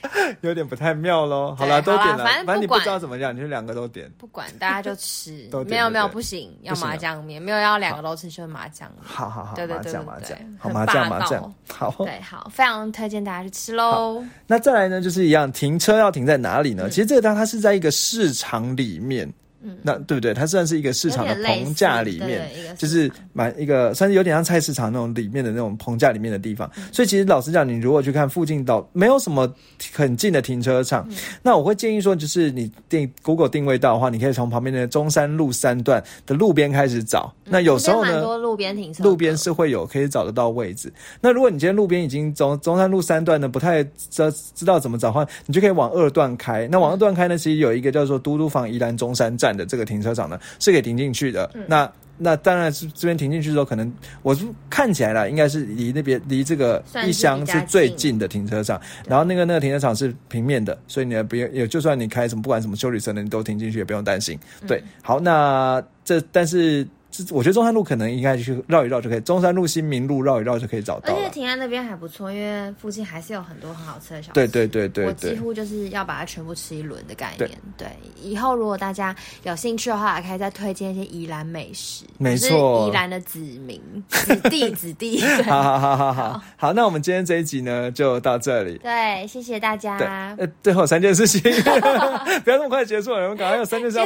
[0.42, 1.56] 有点不太妙喽。
[1.58, 4.12] 好啦，对好啦都点了，反正你不管知道怎么样，你就两个都点。
[4.18, 9.00] 不管大家就吃 没有没有不行，要麻酱面，没有要两个都吃就是麻酱面。
[9.04, 11.96] 好好好，对对对对麻酱麻酱，好麻酱麻酱好。
[12.06, 14.24] 对，好，非常推荐大家去吃喽。
[14.48, 16.84] 那再来呢，就是一样，停车要停在哪里呢？
[16.88, 19.32] 嗯其实这个地方它是在一个市场里面，
[19.64, 20.34] 嗯，那对不对？
[20.34, 26.70] 它算是一个市场的棚架里面，就是蛮一个，算是有点像菜市场那种里面的那种棚架里面的地方。
[26.92, 29.52] 所以其实老实讲，你如果去看附近到没有什么
[29.94, 31.08] 很近的停车场，
[31.42, 37.34] 那我会建议说，就是你定 Google 定位到的话，你可以从旁边的中山路三段的路边开始找。
[37.46, 40.92] 那有时候呢，多路边停车，路边是会有可以找得到位置。
[41.20, 46.68] 那如果你今天路边已经中中山路三段呢，不太知知道怎么找的话，你就可以往二段开。
[46.72, 51.50] 那往二段开呢，其实有一个叫做嘟嘟房宜兰中山站的这个停车场呢，是可以停进去的。
[51.68, 53.92] 那那当然是这边停进去之后，可能
[54.22, 54.38] 我
[54.70, 58.80] 看起来了，应该是离那边离这个一箱是最近的停车场。
[59.08, 64.38] 然后那个那个停车场是平面的，所以你也不用，也就算你开什么不管什么修理车的，你都停进去也不用担心。
[64.68, 66.88] 对，好，那这但是。
[67.32, 71.14] 我觉得中山路可能应该去绕一绕就可以，中山路、新民路绕一绕就可以找到。
[71.14, 74.34] 而且停在那边还不错，因为附近还是有很多很好吃的小吃。
[74.34, 77.50] 对对对对，我几乎就是要把它全部吃一轮的概念。
[77.78, 77.88] 对，
[78.22, 82.06] 以后如果大家有兴趣的话，也可以再推荐一些宜兰美食。
[82.18, 85.22] 没错，宜兰的子民、子弟、 子弟。
[85.44, 88.78] 好好好好好，好，那我们今天这一集呢就到这里。
[88.78, 90.36] 对，谢谢大家。
[90.38, 91.42] 呃，最后三件事情，
[92.44, 94.06] 不要那么快结束，我们赶快有三件事要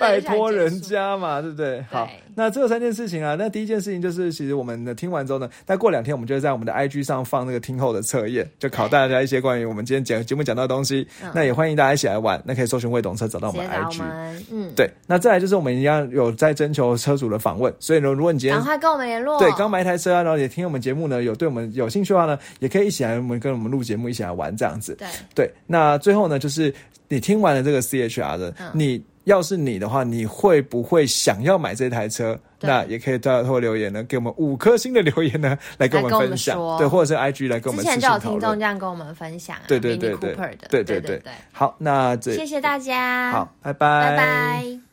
[0.00, 1.84] 拜托人家嘛，对不对？
[1.90, 2.08] 好。
[2.34, 11.06] 那这三件事情啊，那第一件事情就是，其实我们的听完之后呢，再过两天我们就会在我们的 IG 上放那个听后的测验，就考大家一些关于我们今天讲节目讲到的东西。
[11.34, 14.02] 那也欢迎大家一起来玩，那可以搜寻未懂车找到我们 IG。
[14.50, 14.90] 嗯，对。
[15.06, 24.94] 那再来就是我们一样有在征求车主的访问，所以呢，如果你今天赶快跟我们联络，对，刚买一台车啊，然后也听我们节目呢，有对我们有兴趣的话呢，也可以一起来我们跟我们录节目，一起来玩这样子。
[24.96, 25.50] 对对。
[25.66, 26.74] 那最后呢，就是
[27.08, 29.02] 你听完了这个 CHR 的，你。
[29.24, 32.38] 要是你的话，你会不会想要买这台车？
[32.60, 36.56] 那也可以在后留言呢，给我们五颗星的留言呢， 来跟我们分享。
[36.78, 37.84] 对，或者是 IG 来跟我们。
[37.84, 40.34] 之前就有听众这样跟我们分享，对对对对，
[40.70, 41.22] 对对对。
[41.52, 44.83] 好，那这谢谢大家，好，拜拜，拜拜。